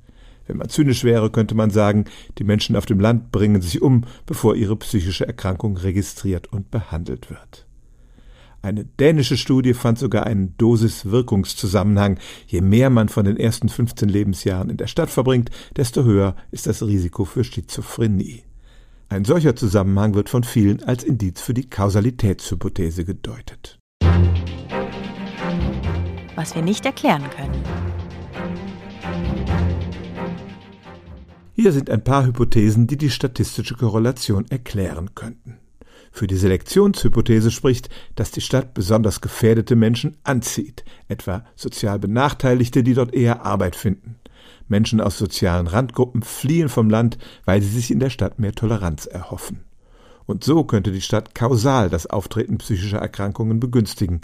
Wenn 0.49 0.57
man 0.57 0.71
zynisch 0.71 1.05
wäre, 1.05 1.31
könnte 1.31 1.55
man 1.55 1.71
sagen, 1.71 2.07
die 2.39 2.45
Menschen 2.45 2.75
auf 2.75 2.87
dem 2.87 2.99
Land 2.99 3.31
bringen 3.31 3.61
sich 3.61 3.83
um, 3.83 4.05
bevor 4.25 4.57
ihre 4.57 4.77
psychische 4.77 5.27
Erkrankung 5.27 5.77
registriert 5.77 6.51
und 6.51 6.71
behandelt 6.71 7.29
wird. 7.29 7.67
Eine 8.63 8.85
dänische 8.85 9.37
Studie 9.37 9.75
fand 9.75 9.99
sogar 9.99 10.27
einen 10.27 10.57
Dosis-Wirkungszusammenhang. 10.57 12.19
Je 12.47 12.61
mehr 12.61 12.91
man 12.91 13.09
von 13.09 13.25
den 13.25 13.37
ersten 13.37 13.69
15 13.69 14.09
Lebensjahren 14.09 14.71
in 14.71 14.79
der 14.79 14.89
Stadt 14.89 15.11
verbringt, 15.11 15.51
desto 15.77 16.03
höher 16.03 16.35
ist 16.51 16.67
das 16.67 16.83
Risiko 16.83 17.25
für 17.25 17.45
Schizophrenie. 17.45 18.43
Ein 19.11 19.25
solcher 19.25 19.55
Zusammenhang 19.55 20.15
wird 20.15 20.29
von 20.29 20.45
vielen 20.45 20.83
als 20.83 21.05
Indiz 21.05 21.41
für 21.41 21.55
die 21.55 21.69
Kausalitätshypothese 21.71 23.05
gedeutet. 23.05 23.79
Was 26.35 26.55
wir 26.55 26.63
nicht 26.63 26.85
erklären 26.85 27.25
können. 27.31 28.08
Hier 31.61 31.73
sind 31.73 31.91
ein 31.91 32.05
paar 32.05 32.25
Hypothesen, 32.25 32.87
die 32.87 32.97
die 32.97 33.11
statistische 33.11 33.75
Korrelation 33.75 34.47
erklären 34.49 35.17
könnten. 35.17 35.59
Für 36.13 36.29
die 36.29 36.37
Selektionshypothese 36.37 37.51
spricht, 37.51 37.89
dass 38.15 38.31
die 38.31 38.41
Stadt 38.41 38.75
besonders 38.75 39.21
gefährdete 39.21 39.75
Menschen 39.75 40.19
anzieht, 40.23 40.85
etwa 41.09 41.45
sozial 41.57 41.99
Benachteiligte, 41.99 42.85
die 42.85 42.95
dort 42.95 43.13
eher 43.13 43.45
Arbeit 43.45 43.75
finden. 43.75 44.21
Menschen 44.69 45.01
aus 45.01 45.19
sozialen 45.19 45.67
Randgruppen 45.67 46.23
fliehen 46.23 46.69
vom 46.69 46.91
Land, 46.91 47.19
weil 47.45 47.61
sie 47.61 47.71
sich 47.71 47.91
in 47.91 47.99
der 47.99 48.11
Stadt 48.11 48.39
mehr 48.39 48.53
Toleranz 48.53 49.07
erhoffen. 49.07 49.65
Und 50.29 50.45
so 50.45 50.63
könnte 50.63 50.93
die 50.93 51.01
Stadt 51.01 51.35
kausal 51.35 51.89
das 51.89 52.07
Auftreten 52.07 52.59
psychischer 52.59 52.99
Erkrankungen 52.99 53.61
begünstigen. 53.61 54.21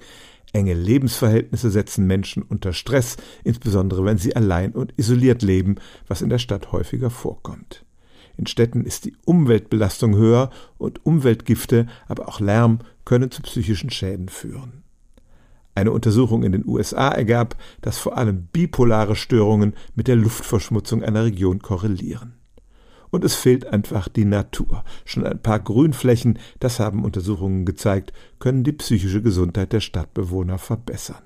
Enge 0.53 0.75
Lebensverhältnisse 0.75 1.71
setzen 1.71 2.07
Menschen 2.07 2.43
unter 2.43 2.75
Stress, 2.75 3.17
insbesondere 3.43 4.05
wenn 4.05 4.19
sie 4.19 4.37
allein 4.37 4.73
und 4.73 4.93
isoliert 4.99 5.41
leben, 5.41 5.77
was 6.07 6.21
in 6.21 6.29
der 6.29 6.37
Stadt 6.37 6.73
häufiger 6.73 7.09
vorkommt. 7.09 7.87
In 8.37 8.47
Städten 8.47 8.85
ist 8.85 9.07
die 9.07 9.17
Umweltbelastung 9.25 10.15
höher 10.15 10.51
und 10.77 11.07
Umweltgifte, 11.07 11.87
aber 12.07 12.29
auch 12.29 12.39
Lärm 12.39 12.81
können 13.07 13.31
zu 13.31 13.41
psychischen 13.41 13.89
Schäden 13.89 14.29
führen. 14.29 14.83
Eine 15.75 15.91
Untersuchung 15.91 16.43
in 16.43 16.53
den 16.53 16.67
USA 16.67 17.09
ergab, 17.09 17.57
dass 17.81 17.97
vor 17.97 18.19
allem 18.19 18.49
bipolare 18.53 19.17
Störungen 19.17 19.73
mit 19.95 20.07
der 20.07 20.17
Luftverschmutzung 20.17 21.03
einer 21.03 21.25
Region 21.25 21.61
korrelieren 21.61 22.35
und 23.15 23.25
es 23.25 23.35
fehlt 23.35 23.67
einfach 23.67 24.09
die 24.09 24.25
Natur. 24.25 24.85
Schon 25.05 25.25
ein 25.25 25.41
paar 25.41 25.61
Grünflächen, 25.61 26.39
das 26.61 26.81
haben 26.81 27.05
Untersuchungen 27.05 27.65
gezeigt, 27.65 28.13
können 28.41 28.65
die 28.65 28.73
psychische 28.73 29.23
Gesundheit 29.23 29.73
der 29.73 29.81
Stadtbewohner 29.81 30.59
verbessern. 30.59 31.23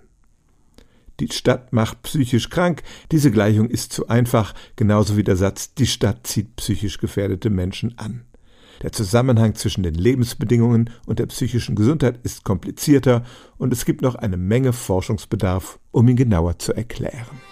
Die 1.19 1.33
Stadt 1.33 1.73
macht 1.73 2.03
psychisch 2.03 2.49
krank. 2.51 2.83
Diese 3.11 3.31
Gleichung 3.31 3.69
ist 3.69 3.93
zu 3.93 4.09
einfach, 4.09 4.55
genauso 4.77 5.17
wie 5.17 5.25
der 5.25 5.37
Satz, 5.37 5.75
die 5.75 5.87
Stadt 5.87 6.27
zieht 6.27 6.55
psychisch 6.57 6.99
gefährdete 6.99 7.51
Menschen 7.51 7.99
an. 7.99 8.25
Der 8.83 8.93
Zusammenhang 8.93 9.57
zwischen 9.57 9.83
den 9.83 9.95
Lebensbedingungen 9.95 10.91
und 11.07 11.19
der 11.19 11.27
psychischen 11.27 11.75
Gesundheit 11.75 12.21
ist 12.23 12.45
komplizierter 12.45 13.25
und 13.57 13.73
es 13.73 13.85
gibt 13.85 14.03
noch 14.03 14.15
eine 14.15 14.37
Menge 14.37 14.73
Forschungsbedarf, 14.73 15.81
um 15.91 16.07
ihn 16.07 16.17
genauer 16.17 16.61
zu 16.61 16.73
erklären. 16.75 17.48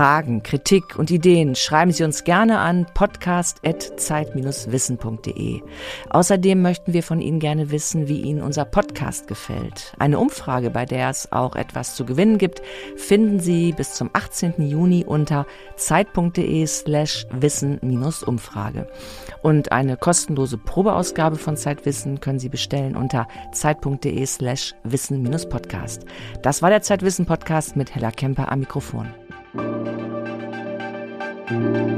Fragen, 0.00 0.42
Kritik 0.42 0.98
und 0.98 1.10
Ideen 1.10 1.54
schreiben 1.54 1.92
Sie 1.92 2.04
uns 2.04 2.24
gerne 2.24 2.60
an 2.60 2.86
podcast.zeit-wissen.de. 2.94 5.60
Außerdem 6.08 6.62
möchten 6.62 6.94
wir 6.94 7.02
von 7.02 7.20
Ihnen 7.20 7.38
gerne 7.38 7.70
wissen, 7.70 8.08
wie 8.08 8.22
Ihnen 8.22 8.40
unser 8.40 8.64
Podcast 8.64 9.28
gefällt. 9.28 9.92
Eine 9.98 10.18
Umfrage, 10.18 10.70
bei 10.70 10.86
der 10.86 11.10
es 11.10 11.30
auch 11.32 11.54
etwas 11.54 11.96
zu 11.96 12.06
gewinnen 12.06 12.38
gibt, 12.38 12.62
finden 12.96 13.40
Sie 13.40 13.72
bis 13.72 13.92
zum 13.92 14.08
18. 14.14 14.66
Juni 14.66 15.04
unter 15.06 15.44
zeit.de 15.76 16.66
slash 16.66 17.26
wissen-umfrage. 17.30 18.86
Und 19.42 19.70
eine 19.70 19.98
kostenlose 19.98 20.56
Probeausgabe 20.56 21.36
von 21.36 21.58
Zeitwissen 21.58 22.20
können 22.20 22.38
Sie 22.38 22.48
bestellen 22.48 22.96
unter 22.96 23.28
zeit.de 23.52 24.24
slash 24.24 24.74
wissen-podcast. 24.82 26.06
Das 26.40 26.62
war 26.62 26.70
der 26.70 26.80
Zeitwissen-Podcast 26.80 27.76
mit 27.76 27.94
Hella 27.94 28.10
Kemper 28.10 28.50
am 28.50 28.60
Mikrofon. 28.60 29.12
Thank 29.52 29.90
you. 31.50 31.89